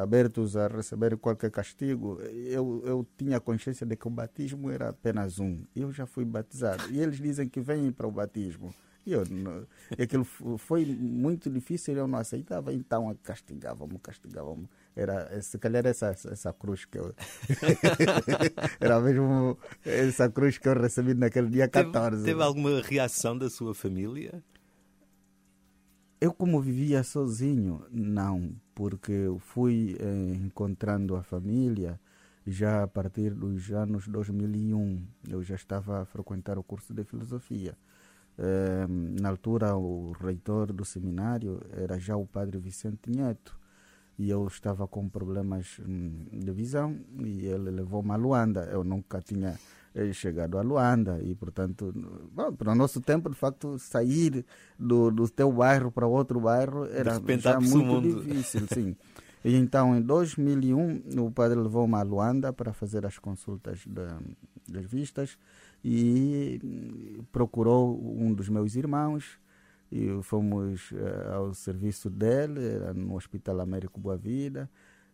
abertos 0.01 0.57
a 0.57 0.69
receber 0.69 1.17
qualquer 1.19 1.51
castigo. 1.51 2.21
Eu, 2.23 2.83
eu 2.85 3.07
tinha 3.17 3.39
consciência 3.41 3.87
de 3.87 3.97
que 3.97 4.07
o 4.07 4.11
batismo 4.11 4.71
era 4.71 4.89
apenas 4.89 5.39
um. 5.39 5.65
Eu 5.75 5.93
já 5.93 6.07
fui 6.07 6.25
batizado 6.25 6.91
e 6.91 7.01
eles 7.01 7.19
dizem 7.19 7.49
que 7.49 7.61
vêm 7.61 7.93
para 7.93 8.07
o 8.07 8.11
batismo. 8.11 8.75
E 9.05 9.12
eu, 9.12 9.23
e 9.97 10.03
aquilo 10.03 10.25
foi 10.25 10.85
muito 10.85 11.49
difícil, 11.49 11.95
eu 11.95 12.09
não 12.09 12.19
aceitava, 12.19 12.73
então 12.73 13.17
castigavam-me, 13.23 14.01
castigavam-me. 14.01 14.69
Era, 14.96 15.42
se 15.42 15.59
calhar 15.59 15.85
essa, 15.85 16.09
essa 16.09 16.54
cruz 16.54 16.87
que 16.87 16.98
eu. 16.98 17.14
era 18.80 18.98
mesmo 18.98 19.59
essa 19.85 20.30
cruz 20.30 20.56
que 20.56 20.66
eu 20.66 20.72
recebi 20.72 21.12
naquele 21.12 21.50
dia 21.50 21.68
14. 21.68 22.16
Teve, 22.16 22.24
teve 22.24 22.42
alguma 22.42 22.80
reação 22.80 23.37
da 23.37 23.50
sua 23.50 23.74
família? 23.74 24.42
Eu, 26.18 26.32
como 26.32 26.62
vivia 26.62 27.02
sozinho, 27.02 27.85
não, 27.90 28.56
porque 28.74 29.28
fui 29.38 29.98
eh, 30.00 30.35
encontrando 30.37 31.14
a 31.14 31.22
família 31.22 32.00
já 32.46 32.85
a 32.85 32.88
partir 32.88 33.35
dos 33.35 33.70
anos 33.70 34.09
2001. 34.09 35.06
Eu 35.28 35.42
já 35.42 35.56
estava 35.56 36.00
a 36.00 36.04
frequentar 36.06 36.56
o 36.56 36.62
curso 36.62 36.94
de 36.94 37.04
filosofia. 37.04 37.76
Eh, 38.38 38.87
na 39.20 39.28
altura, 39.28 39.76
o 39.76 40.12
reitor 40.12 40.72
do 40.72 40.87
seminário 40.87 41.61
era 41.70 41.98
já 41.98 42.16
o 42.16 42.26
padre 42.26 42.59
Vicente 42.59 43.11
Neto 43.11 43.65
e 44.18 44.31
eu 44.31 44.46
estava 44.46 44.87
com 44.87 45.09
problemas 45.09 45.79
hum, 45.87 46.26
de 46.33 46.50
visão 46.52 46.98
e 47.18 47.46
ele 47.46 47.70
levou-me 47.70 48.12
a 48.12 48.16
Luanda. 48.16 48.64
Eu 48.72 48.83
nunca 48.83 49.20
tinha 49.20 49.59
eh, 49.94 50.12
chegado 50.12 50.59
a 50.59 50.62
Luanda 50.62 51.20
e, 51.22 51.35
portanto, 51.35 51.92
bom, 52.33 52.52
para 52.52 52.72
o 52.72 52.74
nosso 52.74 53.00
tempo, 53.00 53.29
de 53.29 53.37
facto, 53.37 53.79
sair 53.79 54.44
do, 54.79 55.11
do 55.11 55.29
teu 55.29 55.52
bairro 55.52 55.90
para 55.90 56.07
outro 56.07 56.40
bairro 56.40 56.87
era 56.87 57.20
já 57.38 57.61
muito 57.61 58.00
difícil, 58.00 58.66
sim. 58.72 58.96
E 59.44 59.55
então, 59.55 59.96
em 59.96 60.02
2001, 60.02 61.20
o 61.24 61.31
padre 61.31 61.59
levou-me 61.61 61.94
a 61.94 62.02
Luanda 62.02 62.52
para 62.52 62.72
fazer 62.72 63.07
as 63.07 63.18
consultas 63.18 63.81
de, 63.87 64.72
das 64.72 64.85
vistas 64.87 65.38
e 65.85 66.61
procurou 67.31 67.96
um 68.18 68.35
dos 68.35 68.48
meus 68.48 68.74
irmãos 68.74 69.38
e 69.90 70.09
fomos 70.22 70.90
uh, 70.92 71.33
ao 71.35 71.55
serviço 71.55 72.11
dele, 72.11 72.61
no 72.94 73.14
Hospital 73.14 73.61
Américo 73.61 74.01
Boa 74.01 74.16
Vida, 74.16 74.68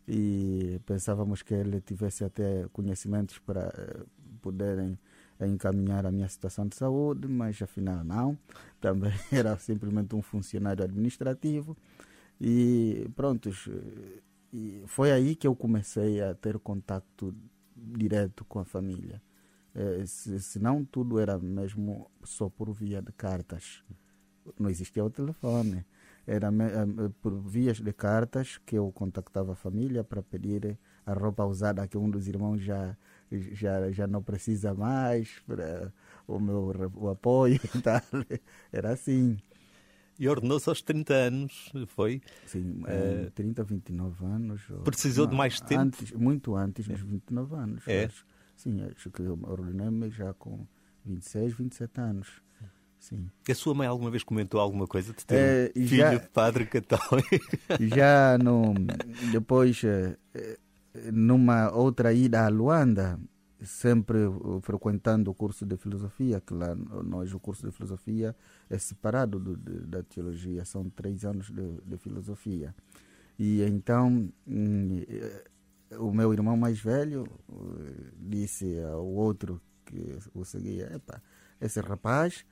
e 0.06 0.80
pensávamos 0.87 1.42
que 1.42 1.54
ele 1.54 1.80
tivesse 1.80 2.24
até 2.24 2.66
conhecimentos 2.72 3.38
para 3.38 3.68
uh, 3.68 4.06
poderem 4.40 4.98
encaminhar 5.40 6.06
a 6.06 6.12
minha 6.12 6.28
situação 6.28 6.66
de 6.66 6.76
saúde, 6.76 7.26
mas 7.28 7.61
afinal 7.61 8.04
não, 8.04 8.38
também 8.80 9.12
era 9.30 9.56
simplesmente 9.58 10.14
um 10.14 10.22
funcionário 10.22 10.85
administrativo. 10.85 11.76
E 12.40 13.08
prontos, 13.14 13.68
e 14.52 14.82
foi 14.87 15.12
aí 15.12 15.37
que 15.37 15.46
eu 15.46 15.54
comecei 15.54 16.20
a 16.20 16.35
ter 16.35 16.58
contato 16.58 17.35
direto 17.76 18.44
com 18.44 18.58
a 18.58 18.64
família. 18.64 19.22
Eh, 19.74 20.04
se 20.06 20.58
não 20.58 20.85
tudo 20.85 21.18
era 21.18 21.38
mesmo 21.38 22.11
só 22.22 22.48
por 22.48 22.72
via 22.72 23.00
de 23.00 23.12
cartas. 23.12 23.82
Não 24.59 24.68
existia 24.70 25.05
o 25.05 25.11
telefone. 25.11 25.85
Era 26.26 26.48
eh, 26.48 27.11
por 27.20 27.35
vias 27.40 27.81
de 27.81 27.92
cartas 27.92 28.59
que 28.64 28.76
eu 28.76 28.90
contactava 28.92 29.52
a 29.52 29.57
família 29.57 30.05
para 30.05 30.22
pedir 30.22 30.78
a 31.05 31.12
roupa 31.12 31.44
usada 31.44 31.87
que 31.88 31.98
um 31.98 32.09
dos 32.09 32.28
irmãos 32.28 32.62
já 32.62 32.96
já 33.52 33.90
já 33.90 34.06
não 34.06 34.23
precisa 34.23 34.75
mais 34.75 35.40
para 35.46 35.92
o 36.27 36.38
meu 36.38 36.73
o 36.94 37.08
apoio 37.08 37.58
e 37.62 37.69
tal. 37.83 38.00
Era 38.71 38.92
assim. 38.92 39.38
E 40.19 40.29
ordenou-se 40.29 40.69
aos 40.69 40.83
30 40.83 41.14
anos, 41.14 41.73
foi? 41.88 42.21
Sim, 42.46 42.83
uh, 42.83 43.31
30, 43.33 43.64
29 43.64 44.25
anos. 44.25 44.62
Precisou 44.85 45.25
não, 45.25 45.33
de 45.33 45.37
mais 45.37 45.58
tempo? 45.60 45.81
Antes, 45.81 46.12
muito 46.12 46.54
antes 46.54 46.87
dos 46.87 47.00
29 47.00 47.54
anos. 47.56 47.88
É? 47.88 48.04
Acho. 48.04 48.27
Sim, 48.54 48.83
acho 48.83 49.10
que 49.10 49.23
eu 49.23 49.38
ordenei-me 49.42 50.10
já 50.10 50.33
com 50.35 50.64
26, 51.04 51.54
27 51.54 52.00
anos. 52.00 52.42
Sim. 53.03 53.29
A 53.48 53.55
sua 53.55 53.75
mãe 53.75 53.88
alguma 53.88 54.13
vez 54.13 54.23
comentou 54.23 54.61
alguma 54.61 54.87
coisa 54.87 55.13
de 55.13 55.27
ter 55.27 55.35
é, 55.35 55.73
um 55.77 55.87
filho 55.88 55.96
já, 55.96 56.15
de 56.15 56.29
padre 56.29 56.67
católico? 56.67 57.29
Já 57.81 58.38
no, 58.38 58.75
depois, 59.33 59.83
eh, 59.83 60.17
numa 61.13 61.69
outra 61.73 62.13
ida 62.13 62.46
a 62.46 62.48
Luanda, 62.48 63.19
sempre 63.61 64.19
frequentando 64.63 65.33
o 65.33 65.35
curso 65.35 65.67
de 65.67 65.77
filosofia, 65.77 66.40
que 66.40 66.55
lá 66.55 66.77
nós 66.77 67.35
o 67.35 67.40
curso 67.40 67.67
de 67.67 67.73
filosofia 67.73 68.37
é 68.71 68.79
separado 68.79 69.40
do, 69.40 69.57
de, 69.57 69.81
da 69.81 70.05
teologia, 70.05 70.65
são 70.65 70.88
três 70.88 71.25
anos 71.25 71.50
de, 71.50 71.81
de 71.85 71.98
filosofia. 71.98 72.73
E 73.37 73.63
então 73.65 74.31
hum, 74.46 75.03
o 75.98 76.13
meu 76.13 76.33
irmão 76.33 76.57
mais 76.57 76.79
velho 76.79 77.27
eh, 77.50 78.13
disse 78.17 78.81
ao 78.81 79.05
outro 79.05 79.61
que 79.85 80.19
o 80.33 80.44
seguia: 80.44 81.03
esse 81.61 81.81
rapaz, 81.81 82.44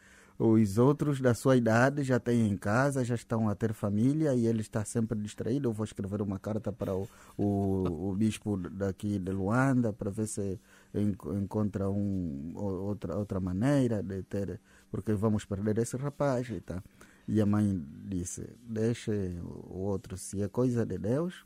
os 0.42 0.78
outros 0.78 1.20
da 1.20 1.34
sua 1.34 1.54
idade 1.54 2.02
já 2.02 2.18
têm 2.18 2.48
em 2.48 2.56
casa, 2.56 3.04
já 3.04 3.14
estão 3.14 3.46
a 3.46 3.54
ter 3.54 3.74
família 3.74 4.34
e 4.34 4.46
ele 4.46 4.62
está 4.62 4.82
sempre 4.86 5.18
distraído. 5.20 5.68
Eu 5.68 5.72
vou 5.74 5.84
escrever 5.84 6.22
uma 6.22 6.38
carta 6.38 6.72
para 6.72 6.94
o, 6.94 7.06
o, 7.36 8.08
o 8.08 8.14
bispo 8.14 8.56
daqui 8.56 9.18
de 9.18 9.32
Luanda 9.32 9.92
para 9.92 10.10
ver 10.10 10.26
se 10.26 10.58
encontra 10.94 11.90
um, 11.90 12.52
outra, 12.56 13.18
outra 13.18 13.38
maneira 13.38 14.02
de 14.02 14.22
ter, 14.22 14.58
porque 14.90 15.12
vamos 15.12 15.44
perder 15.44 15.76
esse 15.76 15.98
rapaz 15.98 16.48
e 16.48 16.60
tá. 16.62 16.82
E 17.28 17.38
a 17.38 17.44
mãe 17.44 17.84
disse: 18.06 18.48
Deixe 18.62 19.12
o 19.42 19.78
outro, 19.80 20.16
se 20.16 20.42
é 20.42 20.48
coisa 20.48 20.86
de 20.86 20.96
Deus 20.96 21.44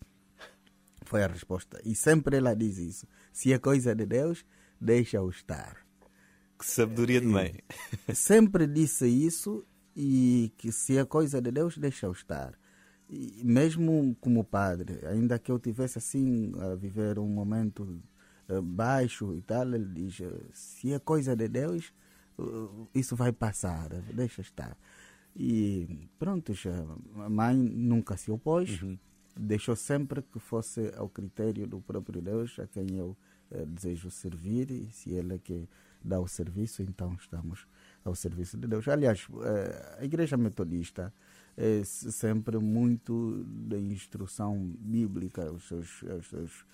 foi 1.04 1.22
a 1.22 1.26
resposta. 1.26 1.80
E 1.84 1.94
sempre 1.94 2.36
ela 2.36 2.54
diz 2.54 2.78
isso. 2.78 3.06
Se 3.32 3.52
é 3.52 3.58
coisa 3.58 3.94
de 3.94 4.06
Deus, 4.06 4.44
deixa-o 4.80 5.28
estar. 5.28 5.83
Que 6.58 6.66
sabedoria 6.66 7.20
de 7.20 7.26
mãe. 7.26 7.54
sempre 8.14 8.66
disse 8.66 9.06
isso 9.06 9.64
e 9.96 10.52
que 10.56 10.72
se 10.72 10.96
é 10.96 11.04
coisa 11.04 11.40
de 11.40 11.50
Deus, 11.50 11.76
deixa-o 11.76 12.12
estar. 12.12 12.54
E 13.08 13.42
mesmo 13.44 14.16
como 14.20 14.44
padre, 14.44 15.06
ainda 15.06 15.38
que 15.38 15.52
eu 15.52 15.58
tivesse 15.58 15.98
assim 15.98 16.52
a 16.58 16.74
viver 16.74 17.18
um 17.18 17.28
momento 17.28 18.02
uh, 18.48 18.62
baixo 18.62 19.34
e 19.34 19.42
tal, 19.42 19.74
ele 19.74 19.84
diz: 19.84 20.22
se 20.52 20.92
é 20.92 20.98
coisa 20.98 21.36
de 21.36 21.48
Deus, 21.48 21.92
uh, 22.38 22.88
isso 22.94 23.14
vai 23.14 23.32
passar, 23.32 23.88
deixa 24.12 24.40
estar. 24.40 24.76
E 25.36 26.08
pronto, 26.18 26.52
a 27.16 27.28
mãe 27.28 27.56
nunca 27.56 28.16
se 28.16 28.30
opôs. 28.30 28.80
Uhum 28.82 28.98
deixou 29.36 29.74
sempre 29.74 30.22
que 30.22 30.38
fosse 30.38 30.92
ao 30.96 31.08
critério 31.08 31.66
do 31.66 31.80
próprio 31.80 32.20
Deus 32.22 32.58
a 32.58 32.66
quem 32.66 32.96
eu 32.96 33.16
eh, 33.50 33.64
desejo 33.66 34.10
servir 34.10 34.70
e 34.70 34.88
se 34.92 35.10
Ele 35.10 35.34
é 35.34 35.38
que 35.38 35.68
dá 36.04 36.20
o 36.20 36.28
serviço, 36.28 36.82
então 36.82 37.14
estamos 37.14 37.66
ao 38.04 38.14
serviço 38.14 38.58
de 38.58 38.66
Deus. 38.66 38.86
Aliás, 38.86 39.26
eh, 39.42 39.96
a 40.00 40.04
Igreja 40.04 40.36
Metodista 40.36 41.12
é 41.56 41.82
sempre 41.84 42.58
muito 42.58 43.44
da 43.46 43.78
instrução 43.78 44.74
bíblica, 44.78 45.50
os 45.50 45.66
seus, 45.66 46.02
os 46.02 46.28
seus 46.28 46.64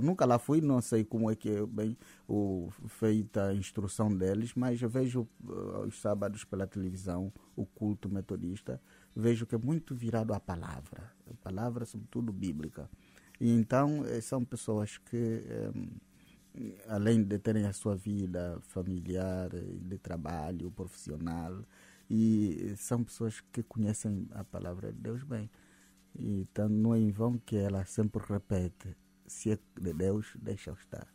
Nunca 0.00 0.26
lá 0.26 0.38
fui, 0.38 0.60
não 0.60 0.80
sei 0.82 1.04
como 1.04 1.30
é 1.30 1.36
que 1.36 1.48
é 1.48 1.64
bem 1.64 1.96
o, 2.28 2.70
feita 2.86 3.46
a 3.46 3.54
instrução 3.54 4.14
deles, 4.14 4.52
mas 4.54 4.82
eu 4.82 4.90
vejo 4.90 5.26
uh, 5.42 5.86
os 5.86 6.00
sábados 6.00 6.44
pela 6.44 6.66
televisão 6.66 7.32
o 7.56 7.64
culto 7.64 8.08
metodista, 8.08 8.80
vejo 9.16 9.46
que 9.46 9.54
é 9.54 9.58
muito 9.58 9.94
virado 9.94 10.34
à 10.34 10.40
palavra, 10.40 11.10
a 11.30 11.34
palavra 11.42 11.86
sobretudo 11.86 12.32
bíblica. 12.32 12.90
E 13.40 13.50
então 13.50 14.04
eh, 14.06 14.20
são 14.20 14.44
pessoas 14.44 14.98
que, 14.98 15.16
eh, 15.16 15.72
além 16.88 17.22
de 17.22 17.38
terem 17.38 17.66
a 17.66 17.72
sua 17.72 17.96
vida 17.96 18.58
familiar, 18.62 19.50
de 19.50 19.98
trabalho, 19.98 20.70
profissional, 20.70 21.64
e 22.08 22.74
são 22.76 23.02
pessoas 23.02 23.40
que 23.52 23.62
conhecem 23.62 24.28
a 24.32 24.44
palavra 24.44 24.92
de 24.92 24.98
Deus 24.98 25.22
bem. 25.22 25.50
Então 26.16 26.68
não 26.68 26.94
é 26.94 26.98
em 26.98 27.10
vão 27.10 27.38
que 27.38 27.56
ela 27.56 27.84
sempre 27.84 28.22
repete: 28.26 28.96
se 29.26 29.52
é 29.52 29.58
de 29.80 29.92
Deus, 29.92 30.32
deixa-o 30.40 30.74
estar. 30.74 31.06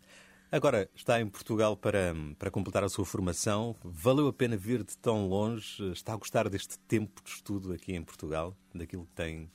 Agora, 0.52 0.90
está 0.96 1.22
em 1.22 1.28
Portugal 1.28 1.78
para, 1.78 2.14
para 2.40 2.50
completar 2.50 2.84
a 2.84 2.90
sua 2.90 3.06
formação. 3.06 3.76
Valeu 3.84 4.28
a 4.28 4.34
pena 4.34 4.58
vir 4.58 4.84
de 4.84 4.98
tão 4.98 5.28
longe? 5.28 5.92
Está 5.92 6.14
a 6.14 6.18
gostar 6.18 6.50
deste 6.50 6.80
tempo 6.80 7.22
de 7.24 7.30
estudo 7.30 7.72
aqui 7.72 7.94
em 7.94 8.04
Portugal? 8.04 8.58
Daquilo 8.74 9.06
que 9.06 9.14
tem 9.14 9.52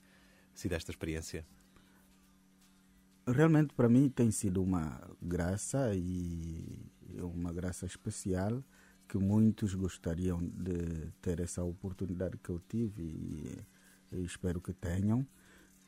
sido 0.54 0.72
esta 0.72 0.92
experiência? 0.92 1.44
Realmente, 3.26 3.72
para 3.72 3.88
mim, 3.88 4.10
tem 4.10 4.30
sido 4.30 4.62
uma 4.62 5.00
graça 5.20 5.94
e 5.94 6.78
uma 7.22 7.50
graça 7.52 7.86
especial 7.86 8.62
que 9.08 9.16
muitos 9.16 9.74
gostariam 9.74 10.40
de 10.42 11.10
ter 11.22 11.40
essa 11.40 11.62
oportunidade 11.62 12.36
que 12.36 12.50
eu 12.50 12.60
tive 12.68 13.02
e, 14.12 14.24
espero 14.24 14.60
que 14.60 14.74
tenham 14.74 15.26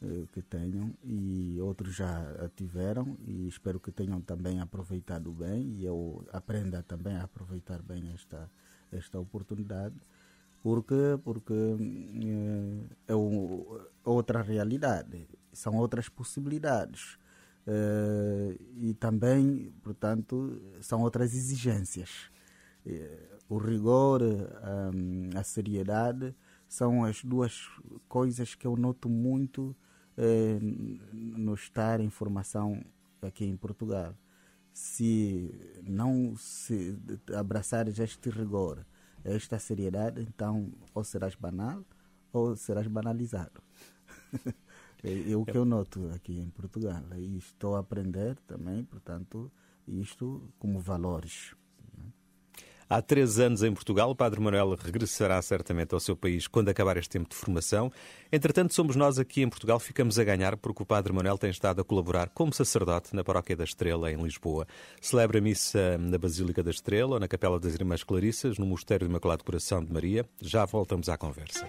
eh, 0.02 0.24
que 0.32 0.42
tenham 0.42 0.94
e 1.04 1.58
outros 1.60 1.94
já 1.94 2.20
a 2.44 2.48
tiveram 2.48 3.16
e 3.26 3.46
espero 3.46 3.78
que 3.80 3.92
tenham 3.92 4.20
também 4.20 4.58
aproveitado 4.60 5.30
bem 5.32 5.62
e 5.74 5.84
eu 5.84 6.24
aprenda 6.32 6.82
também 6.82 7.16
a 7.16 7.24
aproveitar 7.24 7.82
bem 7.82 8.12
esta 8.14 8.50
esta 8.90 9.18
oportunidade. 9.18 9.94
Porque 10.62 11.18
porque 11.22 11.52
eh, 11.52 12.94
é, 13.08 13.12
é 13.12 14.10
outra 14.10 14.42
realidade 14.42 15.28
são 15.52 15.76
outras 15.76 16.08
possibilidades 16.08 17.18
e 18.76 18.94
também 18.94 19.72
portanto 19.82 20.60
são 20.80 21.02
outras 21.02 21.34
exigências 21.34 22.30
o 23.48 23.58
rigor, 23.58 24.22
a, 24.22 25.38
a 25.38 25.42
seriedade 25.44 26.34
são 26.68 27.04
as 27.04 27.22
duas 27.22 27.68
coisas 28.08 28.54
que 28.54 28.66
eu 28.66 28.76
noto 28.76 29.08
muito 29.08 29.74
eh, 30.16 30.58
no 31.12 31.54
estar 31.54 32.00
em 32.00 32.10
formação 32.10 32.84
aqui 33.22 33.44
em 33.44 33.56
Portugal. 33.56 34.14
Se 34.72 35.54
não 35.84 36.34
se 36.36 36.98
abraçares 37.34 37.98
este 37.98 38.30
rigor, 38.30 38.84
esta 39.24 39.58
seriedade, 39.58 40.20
então 40.22 40.72
ou 40.94 41.04
serás 41.04 41.34
banal 41.34 41.84
ou 42.32 42.56
serás 42.56 42.86
banalizado. 42.88 43.62
é, 45.06 45.30
é 45.30 45.36
o 45.36 45.44
que 45.44 45.56
eu 45.56 45.64
noto 45.64 46.10
aqui 46.14 46.38
em 46.38 46.50
Portugal. 46.50 47.02
E 47.16 47.38
estou 47.38 47.76
a 47.76 47.78
aprender 47.78 48.36
também, 48.46 48.82
portanto, 48.84 49.50
isto 49.86 50.42
como 50.58 50.80
valores. 50.80 51.54
Há 52.88 53.02
três 53.02 53.40
anos 53.40 53.64
em 53.64 53.74
Portugal, 53.74 54.10
o 54.10 54.14
Padre 54.14 54.40
Manuel 54.40 54.76
regressará 54.76 55.42
certamente 55.42 55.92
ao 55.92 55.98
seu 55.98 56.16
país 56.16 56.46
quando 56.46 56.68
acabar 56.68 56.96
este 56.96 57.10
tempo 57.10 57.28
de 57.28 57.34
formação. 57.34 57.90
Entretanto, 58.30 58.74
somos 58.74 58.94
nós 58.94 59.18
aqui 59.18 59.42
em 59.42 59.48
Portugal 59.48 59.80
ficamos 59.80 60.20
a 60.20 60.24
ganhar 60.24 60.56
porque 60.56 60.84
o 60.84 60.86
Padre 60.86 61.12
Manuel 61.12 61.36
tem 61.36 61.50
estado 61.50 61.80
a 61.80 61.84
colaborar 61.84 62.28
como 62.28 62.52
sacerdote 62.52 63.14
na 63.14 63.24
Paróquia 63.24 63.56
da 63.56 63.64
Estrela, 63.64 64.12
em 64.12 64.22
Lisboa. 64.22 64.68
Celebra 65.00 65.40
missa 65.40 65.98
na 65.98 66.16
Basílica 66.16 66.62
da 66.62 66.70
Estrela 66.70 67.14
ou 67.14 67.20
na 67.20 67.26
Capela 67.26 67.58
das 67.58 67.74
Irmãs 67.74 68.04
Clarissas, 68.04 68.56
no 68.56 68.66
Mosteiro 68.66 69.04
do 69.04 69.10
Imaculado 69.10 69.42
Coração 69.42 69.84
de 69.84 69.92
Maria. 69.92 70.24
Já 70.40 70.64
voltamos 70.64 71.08
à 71.08 71.18
conversa. 71.18 71.66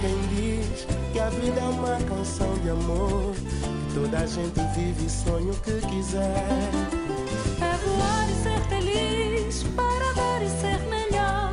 Quem 0.00 0.16
diz 0.28 0.86
que 1.12 1.18
a 1.18 1.28
vida 1.30 1.60
é 1.60 1.64
uma 1.64 1.96
canção 2.04 2.54
de 2.58 2.70
amor. 2.70 3.34
Que 3.34 3.94
toda 3.94 4.18
a 4.18 4.26
gente 4.26 4.60
vive 4.76 5.10
sonha 5.10 5.52
o 5.52 5.56
que 5.60 5.80
quiser. 5.86 6.46
É 7.60 7.76
voar 7.84 8.28
e 8.30 8.34
ser 8.42 8.60
feliz, 8.68 9.62
para 9.74 10.12
dar 10.12 10.42
e 10.42 10.48
ser 10.48 10.78
melhor. 10.88 11.52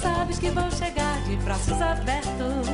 Sabes 0.00 0.38
que 0.38 0.50
vou 0.50 0.70
chegar 0.70 1.22
de 1.24 1.36
braços 1.36 1.80
abertos. 1.80 2.68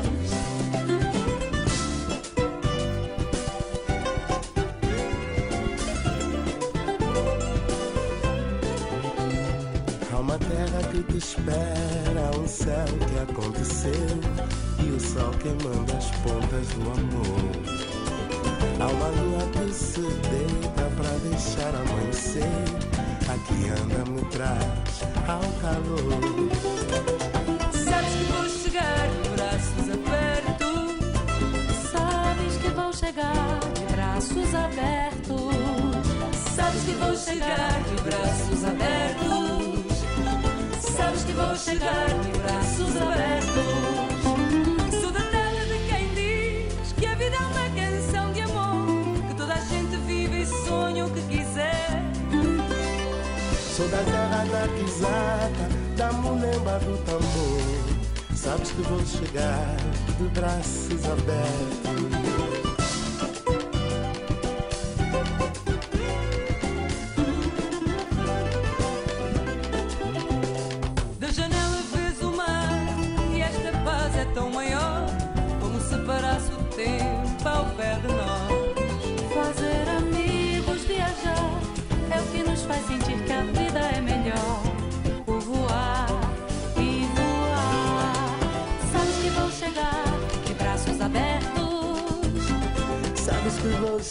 que 10.92 11.02
te 11.02 11.16
espera, 11.16 12.30
um 12.38 12.46
céu 12.46 12.86
que 13.08 13.32
aconteceu 13.32 14.63
e 14.94 14.96
o 14.96 15.00
sol 15.00 15.30
queimando 15.42 15.92
as 15.96 16.10
pontas 16.22 16.68
do 16.68 16.82
amor. 16.82 17.50
Há 18.80 18.86
uma 18.86 19.08
lua 19.08 19.48
que 19.52 19.72
se 19.72 20.00
deita 20.00 20.84
pra 20.96 21.10
deixar 21.28 21.74
amanhecer. 21.74 22.44
Aqui 23.28 23.68
anda 23.70 24.10
me 24.10 24.24
traz 24.26 25.02
ao 25.26 25.42
calor. 25.60 26.48
Sabes 27.72 28.12
que 28.14 28.24
vou 28.32 28.48
chegar 28.48 29.08
de 29.08 29.28
braços 29.30 29.90
abertos. 29.90 30.94
Sabes 31.90 32.56
que 32.56 32.68
vou 32.68 32.92
chegar 32.92 33.60
de 33.74 33.84
braços 33.92 34.54
abertos. 34.54 36.04
Sabes 36.54 36.82
que 36.84 36.92
vou 36.92 37.16
chegar 37.16 37.82
de 37.82 38.02
braços 38.02 38.64
abertos 38.64 39.84
sabes 40.96 41.24
que 41.24 41.32
vou 41.32 41.56
chegar 41.56 42.06
de 42.06 42.38
braços 42.38 42.96
abertos. 42.96 44.03
Sou 53.76 53.88
da 53.88 54.04
terra 54.04 54.44
da 54.52 54.68
pisada, 54.68 55.68
da 55.96 56.12
mulemba 56.12 56.78
do 56.78 56.96
tambor. 56.98 58.36
Sabes 58.36 58.70
que 58.70 58.82
vou 58.82 59.04
chegar 59.04 59.74
de 60.16 60.28
braços 60.28 61.04
abertos. 61.04 62.23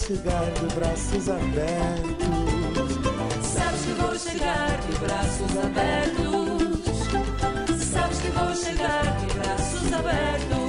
chegar 0.07 0.51
de 0.51 0.75
braços 0.75 1.29
abertos. 1.29 2.91
Sabes 3.41 3.81
que 3.85 3.91
vou 4.01 4.19
chegar 4.19 4.77
de 4.81 4.97
braços 4.99 5.57
abertos. 5.63 7.07
Sabes 7.85 8.19
que 8.19 8.27
vou 8.31 8.53
chegar 8.53 9.17
de 9.17 9.33
braços 9.33 9.93
abertos. 9.93 10.62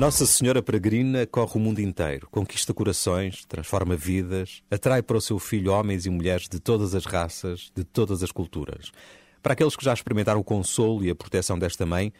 Nossa 0.00 0.24
Senhora 0.24 0.62
Peregrina 0.62 1.26
corre 1.26 1.58
o 1.58 1.58
mundo 1.58 1.78
inteiro, 1.78 2.26
conquista 2.30 2.72
corações, 2.72 3.44
transforma 3.44 3.94
vidas, 3.94 4.62
atrai 4.70 5.02
para 5.02 5.18
o 5.18 5.20
seu 5.20 5.38
filho 5.38 5.70
homens 5.70 6.06
e 6.06 6.10
mulheres 6.10 6.48
de 6.48 6.58
todas 6.58 6.94
as 6.94 7.04
raças, 7.04 7.70
de 7.76 7.84
todas 7.84 8.22
as 8.22 8.32
culturas. 8.32 8.90
Para 9.42 9.52
aqueles 9.52 9.76
que 9.76 9.84
já 9.84 9.92
experimentaram 9.92 10.40
o 10.40 10.44
consolo 10.44 11.04
e 11.04 11.10
a 11.10 11.14
proteção 11.14 11.58
desta 11.58 11.84
mãe, 11.84 12.14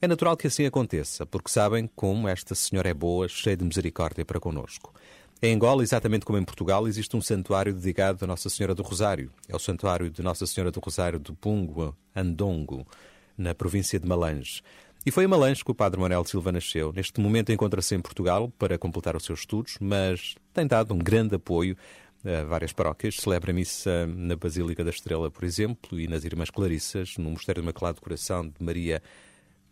é 0.00 0.08
natural 0.08 0.34
que 0.34 0.46
assim 0.46 0.64
aconteça, 0.64 1.26
porque 1.26 1.50
sabem 1.50 1.90
como 1.94 2.26
esta 2.26 2.54
Senhora 2.54 2.88
é 2.88 2.94
boa, 2.94 3.28
cheia 3.28 3.54
de 3.54 3.66
misericórdia 3.66 4.24
para 4.24 4.40
conosco. 4.40 4.94
Em 5.42 5.54
Angola, 5.54 5.82
exatamente 5.82 6.24
como 6.24 6.38
em 6.38 6.44
Portugal, 6.44 6.88
existe 6.88 7.14
um 7.18 7.20
santuário 7.20 7.74
dedicado 7.74 8.24
a 8.24 8.26
Nossa 8.26 8.48
Senhora 8.48 8.74
do 8.74 8.82
Rosário. 8.82 9.30
É 9.46 9.54
o 9.54 9.58
santuário 9.58 10.08
de 10.08 10.22
Nossa 10.22 10.46
Senhora 10.46 10.70
do 10.70 10.80
Rosário 10.80 11.18
do 11.18 11.34
Pungo, 11.34 11.94
Andongo, 12.16 12.86
na 13.36 13.54
província 13.54 14.00
de 14.00 14.08
Malange. 14.08 14.62
E 15.06 15.12
foi 15.12 15.22
em 15.22 15.28
Malange 15.28 15.64
que 15.64 15.70
o 15.70 15.74
Padre 15.74 16.00
Manuel 16.00 16.24
Silva 16.24 16.50
nasceu. 16.50 16.92
Neste 16.92 17.20
momento 17.20 17.52
encontra-se 17.52 17.94
em 17.94 18.00
Portugal 18.00 18.50
para 18.58 18.76
completar 18.76 19.14
os 19.14 19.24
seus 19.24 19.38
estudos, 19.38 19.78
mas 19.80 20.34
tem 20.52 20.66
dado 20.66 20.92
um 20.92 20.98
grande 20.98 21.36
apoio 21.36 21.76
a 22.24 22.42
várias 22.42 22.72
paróquias. 22.72 23.18
Celebra 23.18 23.52
missa 23.52 24.04
na 24.08 24.34
Basílica 24.34 24.82
da 24.82 24.90
Estrela, 24.90 25.30
por 25.30 25.44
exemplo, 25.44 26.00
e 26.00 26.08
nas 26.08 26.24
Irmãs 26.24 26.50
Clarissas, 26.50 27.16
no 27.18 27.30
Mosteiro 27.30 27.60
do 27.60 27.64
Imaculado 27.64 28.00
Coração 28.00 28.48
de 28.48 28.54
Maria. 28.58 29.00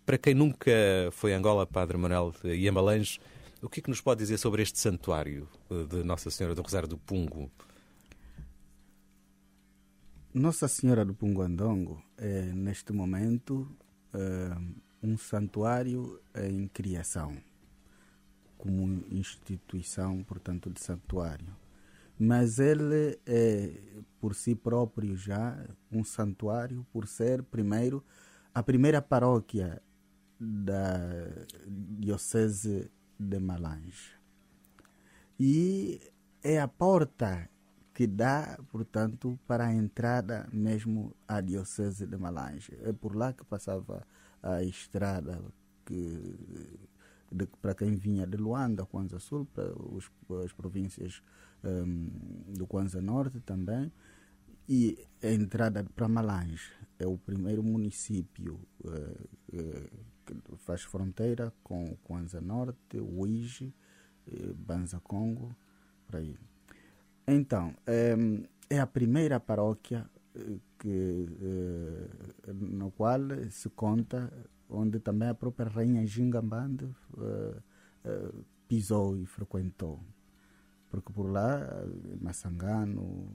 Para 0.07 0.18
quem 0.18 0.35
nunca 0.35 0.70
foi 1.11 1.35
a 1.35 1.37
Angola, 1.37 1.66
Padre 1.66 1.97
Manuel 1.99 2.32
e 2.45 2.70
Malange, 2.70 3.18
o 3.61 3.68
que 3.68 3.80
é 3.80 3.82
que 3.82 3.91
nos 3.91 4.01
pode 4.01 4.20
dizer 4.20 4.39
sobre 4.39 4.62
este 4.62 4.78
santuário 4.78 5.49
de 5.91 6.05
Nossa 6.05 6.30
Senhora 6.30 6.55
do 6.55 6.62
Rosário 6.62 6.87
do 6.87 6.97
Pungo? 6.97 7.51
Nossa 10.32 10.68
Senhora 10.68 11.05
do 11.05 11.12
Punguandongo 11.12 12.01
é, 12.16 12.53
neste 12.53 12.93
momento, 12.93 13.68
é, 14.12 14.85
um 15.05 15.18
santuário 15.18 16.18
em 16.34 16.66
criação, 16.66 17.36
como 18.57 19.05
instituição, 19.11 20.24
portanto, 20.24 20.70
de 20.70 20.80
santuário. 20.80 21.55
Mas 22.18 22.59
ele 22.59 23.18
é, 23.26 24.02
por 24.18 24.34
si 24.34 24.55
próprio, 24.55 25.14
já 25.14 25.62
um 25.92 26.02
santuário, 26.02 26.86
por 26.90 27.07
ser, 27.07 27.42
primeiro, 27.42 28.02
a 28.55 28.62
primeira 28.62 29.02
paróquia 29.02 29.82
da 30.40 30.96
Diocese 31.66 32.90
de 33.18 33.38
Malange. 33.38 34.12
E 35.38 36.00
é 36.42 36.59
a 36.61 36.68
porta 36.68 37.50
que 37.92 38.07
dá, 38.07 38.59
portanto, 38.70 39.38
para 39.46 39.66
a 39.66 39.74
entrada 39.74 40.48
mesmo 40.50 41.14
à 41.28 41.42
Diocese 41.42 42.07
de 42.07 42.16
Malange. 42.16 42.72
É 42.82 42.92
por 42.92 43.14
lá 43.14 43.34
que 43.34 43.44
passava 43.44 44.07
a 44.45 44.62
estrada 44.62 45.40
que 45.86 46.36
de, 47.32 47.47
para 47.61 47.74
quem 47.74 47.97
vinha 47.97 48.26
de 48.26 48.36
Luanda, 48.36 48.86
Kwanza 48.86 49.18
Sul, 49.18 49.47
para 49.53 49.72
os, 49.76 50.11
as 50.45 50.53
províncias 50.53 51.22
um, 51.64 52.11
do 52.49 52.66
Kwanza 52.66 53.01
Norte 53.01 53.40
também, 53.40 53.90
e 54.68 54.97
a 55.22 55.30
entrada 55.30 55.84
para 55.97 56.09
Malange. 56.09 56.70
É 56.99 57.07
o 57.07 57.18
primeiro 57.18 57.62
município 57.62 58.61
uh, 58.84 59.99
que 60.24 60.34
faz 60.59 60.82
fronteira 60.82 61.53
com 61.62 61.84
o 61.84 61.97
Kwanza 61.97 62.40
Norte, 62.40 62.99
Uige, 62.99 63.74
uh, 64.28 64.55
Banza 64.55 65.01
Congo, 65.01 65.55
por 66.07 66.16
aí. 66.16 66.36
Então, 67.26 67.74
um, 68.18 68.45
é 68.70 68.78
a 68.78 68.86
primeira 68.86 69.40
paróquia 69.40 70.09
que, 70.78 71.26
no 72.53 72.91
qual 72.91 73.20
se 73.51 73.70
conta, 73.70 74.32
onde 74.68 74.99
também 74.99 75.28
a 75.28 75.35
própria 75.35 75.68
rainha 75.68 76.07
Gingambande 76.07 76.85
uh, 76.85 77.62
uh, 78.05 78.45
pisou 78.66 79.16
e 79.16 79.26
frequentou. 79.26 80.01
Porque 80.91 81.12
por 81.12 81.30
lá, 81.30 81.61
Massangano, 82.20 83.28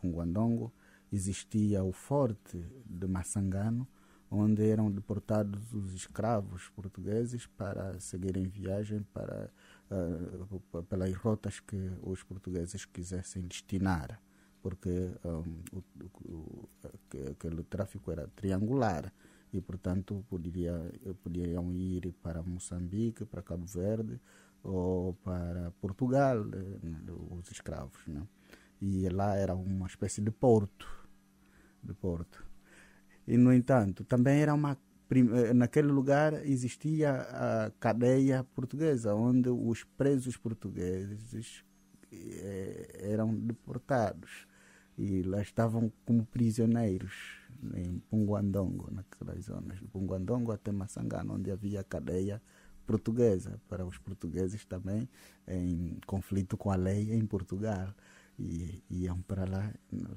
Punguandongo, 0.00 0.72
existia 1.12 1.82
o 1.84 1.92
forte 1.92 2.58
de 2.84 3.06
Massangano, 3.06 3.86
onde 4.30 4.68
eram 4.68 4.90
deportados 4.90 5.72
os 5.72 5.94
escravos 5.94 6.68
portugueses 6.70 7.46
para 7.46 7.98
seguirem 8.00 8.48
viagem 8.48 9.02
para, 9.14 9.50
uh, 9.90 10.82
pelas 10.82 11.14
rotas 11.14 11.60
que 11.60 11.90
os 12.02 12.22
portugueses 12.22 12.84
quisessem 12.84 13.46
destinar 13.46 14.20
porque 14.62 15.10
um, 15.24 15.62
o, 15.72 15.84
o, 16.32 16.68
aquele 17.30 17.62
tráfico 17.64 18.10
era 18.10 18.28
triangular 18.28 19.12
e, 19.52 19.60
portanto, 19.60 20.24
poderia, 20.28 20.92
poderiam 21.22 21.72
ir 21.72 22.12
para 22.22 22.42
Moçambique, 22.42 23.24
para 23.24 23.42
Cabo 23.42 23.66
Verde 23.66 24.20
ou 24.62 25.14
para 25.24 25.70
Portugal, 25.80 26.44
eh, 26.52 27.12
os 27.30 27.50
escravos. 27.50 28.06
Né? 28.06 28.22
E 28.80 29.08
lá 29.08 29.36
era 29.36 29.54
uma 29.54 29.86
espécie 29.86 30.20
de 30.20 30.30
porto. 30.30 30.86
De 31.82 31.94
porto. 31.94 32.44
E, 33.26 33.36
no 33.36 33.52
entanto, 33.52 34.04
também 34.04 34.40
era 34.40 34.52
uma 34.52 34.76
eh, 35.10 35.54
naquele 35.54 35.88
lugar 35.88 36.46
existia 36.46 37.12
a 37.12 37.70
cadeia 37.80 38.44
portuguesa, 38.54 39.14
onde 39.14 39.48
os 39.48 39.82
presos 39.82 40.36
portugueses 40.36 41.64
eh, 42.12 43.10
eram 43.10 43.34
deportados 43.34 44.46
e 44.98 45.22
lá 45.22 45.40
estavam 45.40 45.92
como 46.04 46.26
prisioneiros 46.26 47.38
em 47.74 48.00
Punguandongo, 48.10 48.90
naquelas 48.92 49.44
zonas 49.44 49.78
de 49.78 49.86
Punguandongo 49.86 50.50
até 50.50 50.72
Massangano, 50.72 51.34
onde 51.34 51.52
havia 51.52 51.84
cadeia 51.84 52.42
portuguesa 52.84 53.60
para 53.68 53.84
os 53.84 53.96
portugueses 53.96 54.64
também 54.64 55.08
em 55.46 55.98
conflito 56.06 56.56
com 56.56 56.70
a 56.70 56.76
lei 56.76 57.12
em 57.12 57.24
Portugal 57.24 57.94
e 58.38 58.82
iam 58.90 59.20
para 59.22 59.44
lá 59.44 59.72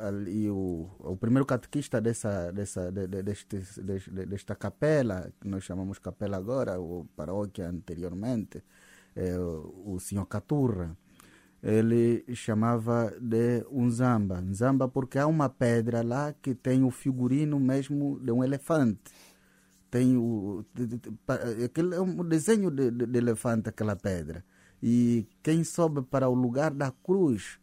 ali 0.00 0.48
o, 0.50 0.88
o 1.00 1.16
primeiro 1.18 1.44
catequista 1.44 2.00
dessa, 2.00 2.50
dessa, 2.50 2.90
de, 2.90 3.06
de, 3.06 3.22
deste, 3.22 3.58
de, 3.58 4.26
desta 4.26 4.54
capela, 4.54 5.30
que 5.38 5.46
nós 5.46 5.62
chamamos 5.64 5.98
capela 5.98 6.38
agora, 6.38 6.78
ou 6.80 7.04
paróquia 7.14 7.68
anteriormente, 7.68 8.64
é, 9.14 9.38
o, 9.38 9.94
o 9.94 10.00
senhor 10.00 10.24
Caturra, 10.26 10.96
ele 11.62 12.24
chamava 12.34 13.14
de 13.20 13.64
Unzamba. 13.70 14.40
Unzamba 14.40 14.88
porque 14.88 15.18
há 15.18 15.26
uma 15.26 15.48
pedra 15.50 16.02
lá 16.02 16.32
que 16.32 16.54
tem 16.54 16.82
o 16.84 16.90
figurino 16.90 17.60
mesmo 17.60 18.18
de 18.18 18.32
um 18.32 18.42
elefante. 18.42 19.12
Tem 19.90 20.16
o, 20.16 20.64
aquele 21.64 21.94
é 21.94 22.00
um 22.00 22.24
desenho 22.26 22.70
de, 22.70 22.90
de, 22.90 23.06
de 23.06 23.18
elefante, 23.18 23.68
aquela 23.68 23.94
pedra. 23.94 24.42
E 24.82 25.28
quem 25.42 25.62
sobe 25.62 26.02
para 26.02 26.28
o 26.28 26.34
lugar 26.34 26.72
da 26.72 26.90
cruz 26.90 27.60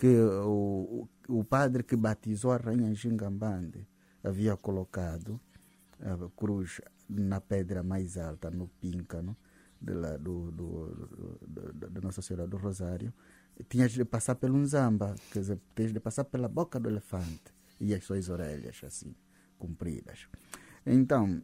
que 0.00 0.06
o, 0.08 1.06
o 1.28 1.44
padre 1.44 1.82
que 1.82 1.94
batizou 1.94 2.52
a 2.52 2.56
rainha 2.56 2.94
Gingambande 2.94 3.86
havia 4.24 4.56
colocado 4.56 5.38
a 6.00 6.16
cruz 6.34 6.80
na 7.06 7.38
pedra 7.38 7.82
mais 7.82 8.16
alta, 8.16 8.50
no 8.50 8.66
píncano 8.66 9.36
de 9.78 9.92
lá, 9.92 10.16
do, 10.16 10.50
do, 10.52 10.86
do, 11.46 11.90
do, 11.90 12.00
Nossa 12.00 12.22
Senhora 12.22 12.48
do 12.48 12.56
Rosário. 12.56 13.12
tinhas 13.68 13.92
de 13.92 14.02
passar 14.02 14.36
pelo 14.36 14.56
Nzamba, 14.56 15.14
quer 15.30 15.40
dizer, 15.40 15.60
tens 15.74 15.92
de 15.92 16.00
passar 16.00 16.24
pela 16.24 16.48
boca 16.48 16.80
do 16.80 16.88
elefante 16.88 17.52
e 17.78 17.94
as 17.94 18.02
suas 18.02 18.30
orelhas, 18.30 18.80
assim, 18.82 19.14
compridas. 19.58 20.28
Então, 20.86 21.42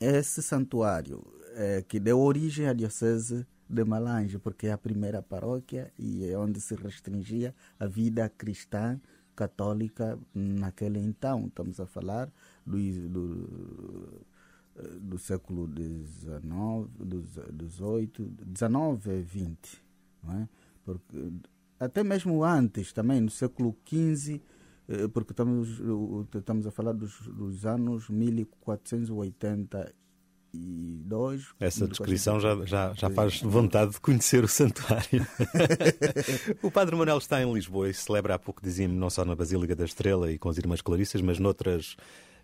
esse 0.00 0.42
santuário 0.42 1.22
é, 1.56 1.82
que 1.82 2.00
deu 2.00 2.20
origem 2.20 2.68
à 2.68 2.72
Diocese 2.72 3.46
de 3.70 3.84
Malange, 3.84 4.38
porque 4.38 4.66
é 4.66 4.72
a 4.72 4.78
primeira 4.78 5.22
paróquia 5.22 5.92
e 5.96 6.24
é 6.24 6.36
onde 6.36 6.60
se 6.60 6.74
restringia 6.74 7.54
a 7.78 7.86
vida 7.86 8.28
cristã 8.28 9.00
católica 9.36 10.18
naquele 10.34 10.98
então. 10.98 11.46
Estamos 11.46 11.78
a 11.78 11.86
falar 11.86 12.30
do, 12.66 12.76
do, 13.08 14.26
do 15.00 15.18
século 15.18 15.68
XIX, 15.68 16.40
XVIII, 17.68 18.36
XIX 18.54 19.28
XX. 19.28 19.80
Não 20.22 20.34
é? 20.34 20.48
porque, 20.84 21.32
até 21.78 22.02
mesmo 22.02 22.44
antes, 22.44 22.92
também 22.92 23.20
no 23.20 23.30
século 23.30 23.76
XV, 23.86 24.40
eh, 24.88 25.08
porque 25.08 25.32
estamos, 25.32 25.80
estamos 26.34 26.66
a 26.66 26.70
falar 26.70 26.92
dos, 26.92 27.20
dos 27.28 27.64
anos 27.64 28.10
1482. 30.52 31.54
Essa 31.60 31.86
descrição 31.86 32.40
já, 32.40 32.64
já, 32.64 32.92
já 32.94 33.10
faz 33.10 33.40
vontade 33.40 33.92
de 33.92 34.00
conhecer 34.00 34.44
o 34.44 34.48
santuário. 34.48 35.26
o 36.62 36.70
Padre 36.70 36.96
Manuel 36.96 37.18
está 37.18 37.42
em 37.42 37.52
Lisboa 37.52 37.88
e 37.88 37.94
celebra 37.94 38.34
há 38.34 38.38
pouco, 38.38 38.62
dizia-me, 38.62 38.94
não 38.94 39.10
só 39.10 39.24
na 39.24 39.34
Basílica 39.34 39.74
da 39.74 39.84
Estrela 39.84 40.30
e 40.30 40.38
com 40.38 40.48
as 40.48 40.58
Irmãs 40.58 40.80
Clarissas, 40.80 41.20
mas 41.20 41.38
noutras, 41.38 41.96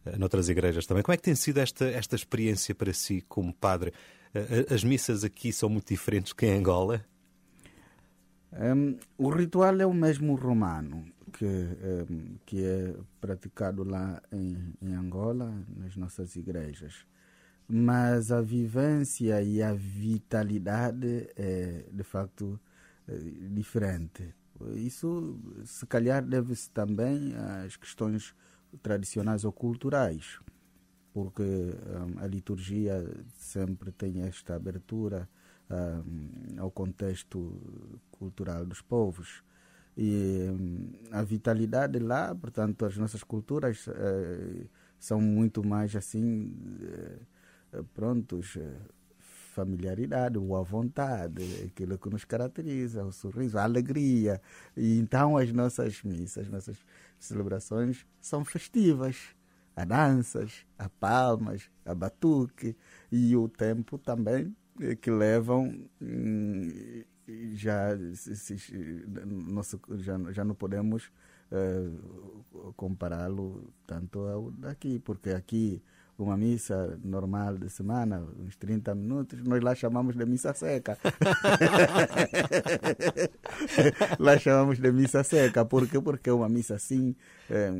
eh, 0.04 0.16
noutras 0.16 0.48
igrejas 0.48 0.86
também. 0.86 1.02
Como 1.02 1.14
é 1.14 1.16
que 1.16 1.22
tem 1.22 1.34
sido 1.34 1.58
esta, 1.58 1.84
esta 1.86 2.16
experiência 2.16 2.74
para 2.74 2.92
si 2.92 3.22
como 3.28 3.52
padre? 3.52 3.92
Eh, 4.34 4.66
as 4.74 4.84
missas 4.84 5.24
aqui 5.24 5.52
são 5.52 5.68
muito 5.68 5.88
diferentes 5.88 6.32
que 6.32 6.46
em 6.46 6.58
Angola? 6.58 7.04
Um, 8.52 8.96
o 9.18 9.28
ritual 9.28 9.78
é 9.80 9.86
o 9.86 9.92
mesmo 9.92 10.34
romano 10.34 11.04
que, 11.32 11.44
um, 11.44 12.36
que 12.46 12.64
é 12.64 12.94
praticado 13.20 13.84
lá 13.84 14.22
em, 14.32 14.72
em, 14.80 14.94
Angola, 14.94 15.52
nas 15.76 15.96
nossas 15.96 16.36
igrejas. 16.36 17.06
Mas 17.68 18.30
a 18.30 18.40
vivência 18.40 19.42
e 19.42 19.60
a 19.62 19.74
vitalidade 19.74 21.28
é, 21.36 21.84
de 21.92 22.02
facto, 22.04 22.60
é 23.08 23.18
diferente. 23.50 24.34
Isso, 24.74 25.38
se 25.64 25.84
calhar, 25.86 26.24
deve-se 26.24 26.70
também 26.70 27.34
às 27.64 27.76
questões 27.76 28.34
tradicionais 28.82 29.44
ou 29.44 29.52
culturais, 29.52 30.38
porque 31.12 31.42
um, 31.42 32.18
a 32.22 32.26
liturgia 32.26 33.04
sempre 33.34 33.90
tem 33.90 34.22
esta 34.22 34.54
abertura 34.54 35.28
uh, 35.70 36.60
ao 36.60 36.70
contexto 36.70 37.60
cultural 38.10 38.64
dos 38.64 38.80
povos. 38.80 39.42
E 39.96 40.46
um, 40.50 40.92
a 41.10 41.22
vitalidade 41.22 41.98
lá, 41.98 42.34
portanto, 42.34 42.84
as 42.84 42.96
nossas 42.96 43.22
culturas 43.24 43.86
uh, 43.86 44.68
são 44.98 45.20
muito 45.20 45.66
mais 45.66 45.96
assim, 45.96 46.54
uh, 46.82 47.26
prontos, 47.94 48.58
familiaridade, 49.56 50.38
boa 50.38 50.62
vontade, 50.62 51.42
aquilo 51.64 51.98
que 51.98 52.10
nos 52.10 52.24
caracteriza, 52.24 53.04
o 53.04 53.10
sorriso, 53.12 53.58
a 53.58 53.64
alegria. 53.64 54.40
E 54.76 54.98
então 54.98 55.36
as 55.38 55.50
nossas 55.50 56.02
missas, 56.02 56.44
as 56.44 56.52
nossas 56.52 56.76
celebrações 57.18 58.06
são 58.20 58.44
festivas. 58.44 59.16
Há 59.74 59.84
danças, 59.84 60.66
há 60.78 60.88
palmas, 60.88 61.70
há 61.84 61.94
batuque 61.94 62.76
e 63.12 63.36
o 63.36 63.48
tempo 63.48 63.98
também 63.98 64.54
que 65.00 65.10
levam 65.10 65.86
hum, 66.00 67.04
já 67.54 67.90
já, 69.96 70.32
já 70.32 70.44
não 70.44 70.54
podemos 70.54 71.10
uh, 71.50 72.72
compará-lo 72.74 73.72
tanto 73.86 74.20
ao 74.20 74.50
daqui, 74.50 74.98
porque 74.98 75.30
aqui 75.30 75.82
uma 76.18 76.36
missa 76.36 76.98
normal 77.04 77.58
de 77.58 77.68
semana, 77.68 78.22
uns 78.38 78.56
30 78.56 78.94
minutos, 78.94 79.42
nós 79.42 79.62
lá 79.62 79.74
chamamos 79.74 80.16
de 80.16 80.24
missa 80.24 80.54
seca. 80.54 80.96
lá 84.18 84.38
chamamos 84.38 84.78
de 84.78 84.90
missa 84.92 85.22
seca. 85.22 85.64
Por 85.64 85.86
quê? 85.88 86.00
Porque 86.00 86.30
é 86.30 86.32
uma 86.32 86.48
missa 86.48 86.76
assim, 86.76 87.14
é, 87.50 87.70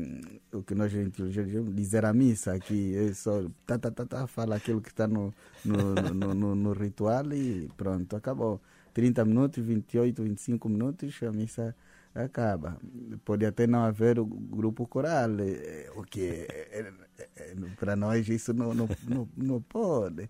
o 0.53 0.61
que 0.61 0.75
nós 0.75 0.91
chamamos 0.91 1.75
dizer 1.75 2.05
a 2.05 2.13
missa, 2.13 2.53
aqui 2.53 2.95
é 2.95 3.13
só 3.13 3.43
tá, 3.65 3.79
tá, 3.79 3.91
tá, 3.91 4.05
tá, 4.05 4.27
fala 4.27 4.55
aquilo 4.55 4.81
que 4.81 4.89
está 4.89 5.07
no 5.07 5.33
no, 5.65 5.95
no, 5.95 6.33
no, 6.33 6.55
no 6.55 6.73
ritual 6.73 7.33
e 7.33 7.69
pronto, 7.75 8.15
acabou. 8.15 8.61
30 8.93 9.25
minutos, 9.25 9.63
28, 9.63 10.23
25 10.23 10.69
minutos, 10.69 11.19
a 11.21 11.31
missa 11.31 11.75
acaba. 12.23 12.77
Pode 13.23 13.45
até 13.45 13.67
não 13.67 13.83
haver 13.83 14.19
o 14.19 14.25
grupo 14.25 14.87
coral, 14.87 15.39
eh, 15.39 15.89
o 15.95 16.03
que 16.03 16.21
é, 16.21 16.93
é, 17.35 17.55
para 17.79 17.95
nós 17.95 18.27
isso 18.27 18.53
não, 18.53 18.73
não, 18.73 18.89
não, 19.07 19.29
não 19.35 19.61
pode. 19.61 20.29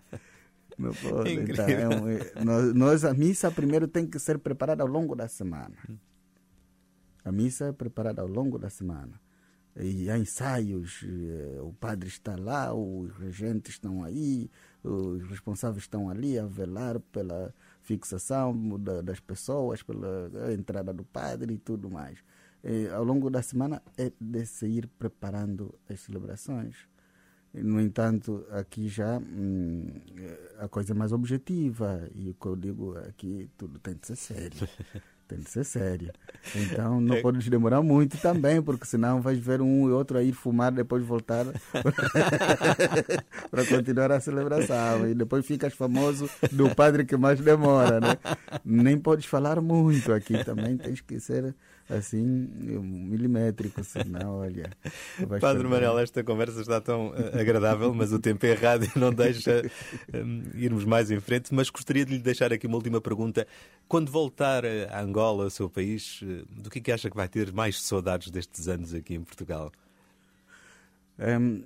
Não 0.77 0.93
pode. 0.93 1.33
Então, 1.33 1.65
é 1.67 1.87
um, 1.87 2.45
nós, 2.45 2.73
nós, 2.73 3.05
a 3.05 3.13
missa 3.13 3.51
primeiro 3.51 3.87
tem 3.87 4.05
que 4.05 4.19
ser 4.19 4.37
preparada 4.37 4.83
ao 4.83 4.89
longo 4.89 5.15
da 5.15 5.27
semana. 5.27 5.75
A 7.25 7.31
missa 7.31 7.65
é 7.65 7.71
preparada 7.71 8.21
ao 8.21 8.27
longo 8.27 8.57
da 8.57 8.69
semana. 8.69 9.19
E 9.79 10.09
há 10.09 10.17
ensaios, 10.17 11.03
eh, 11.03 11.59
o 11.61 11.71
padre 11.73 12.07
está 12.07 12.35
lá, 12.35 12.73
os 12.73 13.11
regentes 13.17 13.75
estão 13.75 14.03
aí, 14.03 14.49
os 14.83 15.23
responsáveis 15.29 15.83
estão 15.83 16.09
ali 16.09 16.39
a 16.39 16.45
velar 16.45 16.99
pela 16.99 17.53
fixação 17.87 18.77
da, 18.77 19.01
das 19.01 19.19
pessoas, 19.21 19.81
pela 19.81 20.53
entrada 20.53 20.93
do 20.93 21.05
padre 21.05 21.53
e 21.53 21.57
tudo 21.57 21.89
mais. 21.89 22.19
E, 22.63 22.89
ao 22.89 23.03
longo 23.03 23.29
da 23.29 23.41
semana 23.41 23.81
é 23.97 24.11
de 24.19 24.45
se 24.45 24.67
ir 24.67 24.87
preparando 24.99 25.73
as 25.89 26.01
celebrações. 26.01 26.75
No 27.53 27.79
entanto, 27.79 28.45
aqui 28.51 28.89
já 28.89 29.17
hum, 29.19 29.85
a 30.59 30.67
coisa 30.67 30.91
é 30.91 30.95
mais 30.95 31.13
objetiva 31.13 32.07
e 32.13 32.29
o 32.29 32.33
que 32.33 32.45
eu 32.45 32.55
digo 32.55 32.97
aqui, 32.97 33.49
tudo 33.57 33.79
tem 33.79 33.95
de 33.95 34.05
ser 34.05 34.17
sério. 34.17 34.67
tem 35.27 35.39
de 35.39 35.49
ser 35.49 35.63
sério. 35.63 36.11
Então 36.55 37.01
não 37.01 37.15
é. 37.15 37.21
podes 37.21 37.47
demorar 37.49 37.81
muito 37.81 38.17
também, 38.17 38.61
porque 38.61 38.85
senão 38.85 39.21
vais 39.21 39.37
ver 39.37 39.61
um 39.61 39.89
e 39.89 39.91
outro 39.91 40.17
a 40.17 40.23
ir 40.23 40.31
fumar, 40.31 40.71
depois 40.71 41.03
voltar 41.03 41.45
para 43.51 43.65
continuar 43.65 44.11
a 44.11 44.19
celebração. 44.19 45.07
E 45.07 45.13
depois 45.13 45.45
ficas 45.45 45.73
famoso 45.73 46.29
do 46.51 46.73
padre 46.73 47.05
que 47.05 47.17
mais 47.17 47.39
demora, 47.39 47.99
né? 47.99 48.17
Nem 48.63 48.97
podes 48.97 49.25
falar 49.25 49.61
muito 49.61 50.13
aqui 50.13 50.43
também, 50.43 50.77
tens 50.77 51.01
que 51.01 51.19
ser 51.19 51.53
assim, 51.89 52.21
milimétrico, 52.21 53.83
senão, 53.83 54.39
olha. 54.39 54.69
Padre. 55.39 55.67
Manuel, 55.67 55.99
esta 55.99 56.23
conversa 56.23 56.61
está 56.61 56.81
tão 56.81 57.09
uh, 57.09 57.39
agradável, 57.39 57.93
mas 57.93 58.11
o 58.11 58.19
tempo 58.19 58.45
é 58.45 58.49
errado 58.49 58.85
e 58.85 58.99
não 58.99 59.11
deixa 59.13 59.63
um, 60.13 60.43
irmos 60.55 60.85
mais 60.85 61.11
em 61.11 61.19
frente. 61.19 61.53
Mas 61.53 61.69
gostaria 61.69 62.05
de 62.05 62.13
lhe 62.13 62.21
deixar 62.21 62.51
aqui 62.51 62.67
uma 62.67 62.75
última 62.75 62.99
pergunta. 62.99 63.47
Quando 63.87 64.11
voltar 64.11 64.63
a 64.65 65.01
Angola, 65.01 65.45
ao 65.45 65.49
seu 65.49 65.69
país, 65.69 66.21
uh, 66.21 66.45
do 66.61 66.69
que, 66.69 66.79
é 66.79 66.81
que 66.81 66.91
acha 66.91 67.09
que 67.09 67.15
vai 67.15 67.27
ter 67.27 67.51
mais 67.53 67.81
saudades 67.81 68.29
destes 68.29 68.67
anos 68.67 68.93
aqui 68.93 69.15
em 69.15 69.23
Portugal? 69.23 69.71
Um, 71.19 71.63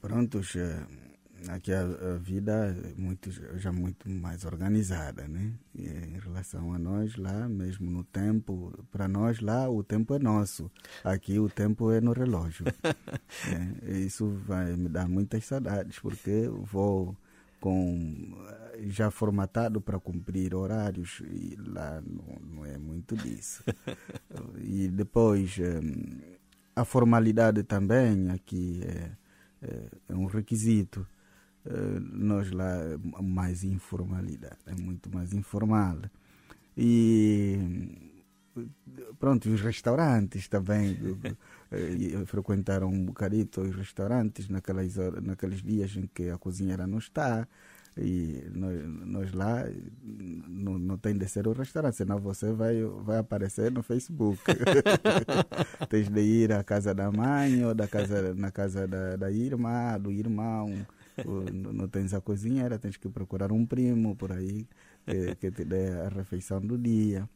prontos. 0.00 0.54
Uh 0.54 1.11
aqui 1.48 1.72
a, 1.72 1.82
a, 1.82 2.18
vida 2.18 2.76
é 2.96 3.00
muito, 3.00 3.30
já 3.58 3.72
muito 3.72 4.08
mais 4.08 4.44
organizada, 4.44 5.26
né? 5.26 5.52
E 5.74 5.86
em 5.86 6.18
relação 6.18 6.72
a 6.72 6.78
nós 6.78 7.16
lá, 7.16 7.48
mesmo 7.48 7.90
no 7.90 8.04
tempo, 8.04 8.72
para 8.90 9.08
nós 9.08 9.40
lá 9.40 9.68
o 9.68 9.82
tempo 9.82 10.14
é 10.14 10.18
nosso, 10.18 10.70
aqui 11.02 11.38
o 11.38 11.48
tempo 11.48 11.90
é 11.90 12.00
no 12.00 12.12
relógio. 12.12 12.66
é, 13.86 13.98
isso 13.98 14.28
vai 14.46 14.76
me 14.76 14.88
dar 14.88 15.08
muitas 15.08 15.44
saudades, 15.44 15.98
porque 15.98 16.48
vou 16.48 17.16
com 17.60 18.34
já 18.88 19.10
formatado 19.10 19.80
para 19.80 20.00
cumprir 20.00 20.54
horários 20.54 21.22
e 21.30 21.56
lá 21.64 22.02
não, 22.04 22.56
não 22.56 22.66
é 22.66 22.76
muito 22.76 23.16
disso. 23.16 23.62
e 24.60 24.88
depois 24.88 25.56
eh, 25.60 25.80
a 26.74 26.84
formalidade 26.84 27.62
também 27.62 28.30
aqui 28.30 28.80
é, 28.82 29.10
é, 29.62 29.88
é 30.08 30.14
um 30.14 30.26
requisito 30.26 31.06
nós 32.12 32.50
lá 32.50 32.76
mais 33.22 33.62
informalidade, 33.62 34.58
é 34.66 34.74
muito 34.74 35.12
mais 35.14 35.32
informal. 35.32 35.98
E 36.76 37.58
pronto, 39.18 39.48
os 39.48 39.60
restaurantes 39.60 40.48
também 40.48 40.98
eh, 41.70 42.24
frequentaram 42.26 42.88
um 42.88 43.04
bocadito 43.04 43.60
os 43.60 43.74
restaurantes 43.74 44.48
naquelas, 44.48 44.96
naqueles 45.22 45.62
dias 45.62 45.96
em 45.96 46.06
que 46.06 46.30
a 46.30 46.38
cozinheira 46.38 46.86
não 46.86 46.98
está 46.98 47.46
e 47.96 48.42
nós, 48.54 48.84
nós 49.06 49.32
lá 49.32 49.64
não, 50.02 50.78
não 50.78 50.96
tem 50.96 51.16
de 51.16 51.28
ser 51.28 51.46
o 51.46 51.52
restaurante, 51.52 51.96
senão 51.96 52.18
você 52.18 52.50
vai, 52.52 52.82
vai 52.82 53.18
aparecer 53.18 53.70
no 53.70 53.82
Facebook. 53.82 54.40
Tens 55.90 56.08
de 56.08 56.20
ir 56.20 56.52
à 56.52 56.64
casa 56.64 56.94
da 56.94 57.12
mãe 57.12 57.62
ou 57.64 57.74
da 57.74 57.86
casa, 57.86 58.34
na 58.34 58.50
casa 58.50 58.88
da, 58.88 59.16
da 59.16 59.30
irmã, 59.30 59.98
do 60.00 60.10
irmão 60.10 60.86
não 61.26 61.88
tens 61.88 62.14
a 62.14 62.20
cozinheira, 62.20 62.78
tens 62.78 62.96
que 62.96 63.08
procurar 63.08 63.52
um 63.52 63.64
primo 63.66 64.16
por 64.16 64.32
aí 64.32 64.66
que, 65.06 65.34
que 65.36 65.50
te 65.50 65.64
dê 65.64 65.88
a 65.90 66.08
refeição 66.08 66.60
do 66.60 66.78
dia. 66.78 67.28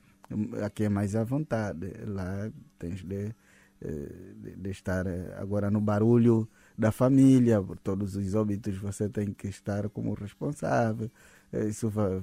aqui 0.65 0.85
é 0.85 0.89
mais 0.89 1.15
à 1.17 1.25
vontade. 1.25 1.93
Lá 2.07 2.51
tens 2.79 3.03
de, 3.03 3.35
eh, 3.81 4.33
de, 4.43 4.57
de 4.57 4.71
estar 4.71 5.07
eh, 5.07 5.35
agora 5.39 5.71
no 5.71 5.81
barulho 5.81 6.49
da 6.77 6.93
família, 6.93 7.63
por 7.63 7.79
todos 7.79 8.17
os 8.17 8.35
óbitos 8.35 8.77
você 8.79 9.09
tem 9.09 9.33
que 9.33 9.49
estar 9.49 9.89
como 9.91 10.15
responsável. 10.15 11.11
Eh, 11.53 11.67
Isso 11.69 11.89
vai- 11.91 12.23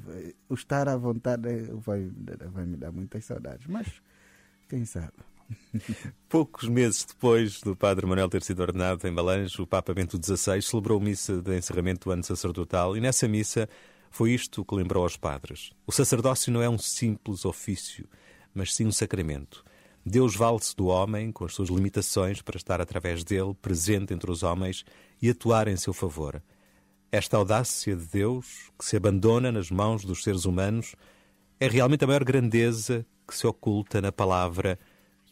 o 0.49 0.53
estar 0.53 0.87
à 0.89 0.97
vontade 0.97 1.49
vai, 1.73 2.09
vai 2.51 2.65
me 2.65 2.77
dar 2.77 2.91
muitas 2.91 3.25
saudades, 3.25 3.67
mas 3.67 4.01
quem 4.69 4.85
sabe. 4.85 5.13
Poucos 6.29 6.67
meses 6.67 7.05
depois 7.05 7.61
do 7.61 7.75
Padre 7.75 8.05
Manuel 8.05 8.29
ter 8.29 8.43
sido 8.43 8.61
ordenado 8.61 9.07
em 9.07 9.11
Malange, 9.11 9.61
o 9.61 9.67
Papa 9.67 9.93
Bento 9.93 10.17
XVI 10.17 10.61
celebrou 10.61 10.99
missa 10.99 11.41
de 11.41 11.57
encerramento 11.57 12.09
do 12.09 12.11
ano 12.11 12.23
sacerdotal 12.23 12.95
e 12.97 13.01
nessa 13.01 13.27
missa 13.27 13.67
foi 14.09 14.31
isto 14.31 14.63
que 14.63 14.75
lembrou 14.75 15.03
aos 15.03 15.17
padres. 15.17 15.71
O 15.87 15.91
sacerdócio 15.91 16.51
não 16.51 16.61
é 16.61 16.69
um 16.69 16.77
simples 16.77 17.45
ofício, 17.45 18.07
mas 18.53 18.73
sim 18.73 18.85
um 18.85 18.91
sacramento. 18.91 19.63
Deus 20.05 20.35
vale-se 20.35 20.75
do 20.75 20.87
homem 20.87 21.31
com 21.31 21.45
as 21.45 21.53
suas 21.53 21.69
limitações 21.69 22.41
para 22.41 22.57
estar 22.57 22.81
através 22.81 23.23
dele 23.23 23.53
presente 23.61 24.13
entre 24.13 24.29
os 24.29 24.43
homens 24.43 24.83
e 25.21 25.29
atuar 25.29 25.67
em 25.67 25.77
seu 25.77 25.93
favor. 25.93 26.43
Esta 27.11 27.37
audácia 27.37 27.95
de 27.95 28.05
Deus, 28.05 28.71
que 28.77 28.83
se 28.83 28.97
abandona 28.97 29.51
nas 29.51 29.71
mãos 29.71 30.03
dos 30.03 30.23
seres 30.23 30.45
humanos, 30.45 30.95
é 31.59 31.67
realmente 31.67 32.03
a 32.03 32.07
maior 32.07 32.23
grandeza 32.23 33.05
que 33.27 33.35
se 33.35 33.47
oculta 33.47 34.01
na 34.01 34.11
palavra 34.11 34.77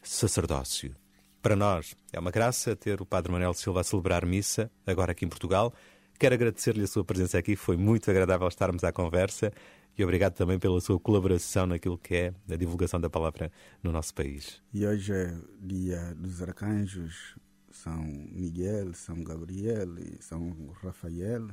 sacerdócio. 0.01 0.95
Para 1.41 1.55
nós 1.55 1.95
é 2.13 2.19
uma 2.19 2.31
graça 2.31 2.75
ter 2.75 3.01
o 3.01 3.05
Padre 3.05 3.31
Manuel 3.31 3.53
Silva 3.53 3.81
a 3.81 3.83
celebrar 3.83 4.25
missa, 4.25 4.69
agora 4.85 5.11
aqui 5.11 5.25
em 5.25 5.29
Portugal. 5.29 5.73
Quero 6.19 6.35
agradecer-lhe 6.35 6.83
a 6.83 6.87
sua 6.87 7.03
presença 7.03 7.37
aqui, 7.39 7.55
foi 7.55 7.77
muito 7.77 8.11
agradável 8.11 8.47
estarmos 8.47 8.83
à 8.83 8.91
conversa 8.91 9.51
e 9.97 10.03
obrigado 10.03 10.33
também 10.33 10.59
pela 10.59 10.79
sua 10.79 10.99
colaboração 10.99 11.65
naquilo 11.65 11.97
que 11.97 12.15
é 12.15 12.33
a 12.49 12.55
divulgação 12.55 12.99
da 12.99 13.09
palavra 13.09 13.51
no 13.81 13.91
nosso 13.91 14.13
país. 14.13 14.61
E 14.73 14.85
hoje 14.85 15.13
é 15.13 15.33
dia 15.59 16.13
dos 16.15 16.41
arcanjos, 16.41 17.35
São 17.71 18.03
Miguel, 18.03 18.93
São 18.93 19.23
Gabriel 19.23 19.97
e 19.97 20.21
São 20.21 20.71
Rafael. 20.81 21.49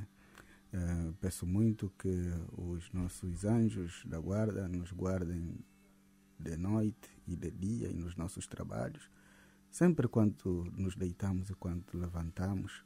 Eh, 0.71 1.11
peço 1.19 1.47
muito 1.47 1.91
que 1.97 2.31
os 2.55 2.91
nossos 2.93 3.43
anjos 3.43 4.03
da 4.05 4.19
guarda 4.19 4.67
nos 4.67 4.91
guardem 4.91 5.57
de 6.39 6.55
noite 6.55 7.09
e 7.27 7.35
de 7.35 7.51
dia 7.51 7.89
e 7.89 7.93
nos 7.93 8.15
nossos 8.15 8.47
trabalhos. 8.47 9.09
Sempre 9.69 10.07
quando 10.07 10.65
nos 10.75 10.95
deitamos 10.95 11.49
e 11.49 11.53
quando 11.53 11.85
levantamos, 11.93 12.83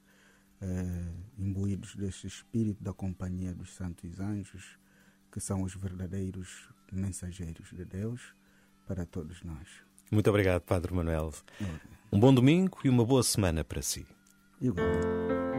eh, 0.62 1.14
imbuídos 1.38 1.96
deste 1.96 2.28
espírito 2.28 2.84
da 2.84 2.94
companhia 2.94 3.54
dos 3.54 3.74
santos 3.74 4.20
anjos, 4.20 4.78
que 5.32 5.40
são 5.40 5.64
os 5.64 5.76
verdadeiros 5.76 6.70
mensageiros 6.92 7.70
de 7.72 7.86
Deus 7.86 8.34
para 8.88 9.06
todos 9.06 9.44
nós. 9.44 9.68
Muito 10.12 10.30
obrigado, 10.30 10.62
Padre 10.62 10.94
Manuel. 10.94 11.34
Um 12.12 12.20
bom 12.20 12.34
domingo 12.34 12.80
e 12.84 12.90
uma 12.90 13.06
boa 13.06 13.24
semana 13.24 13.64
para 13.64 13.82
si. 13.82 14.06
Igual. 14.62 15.53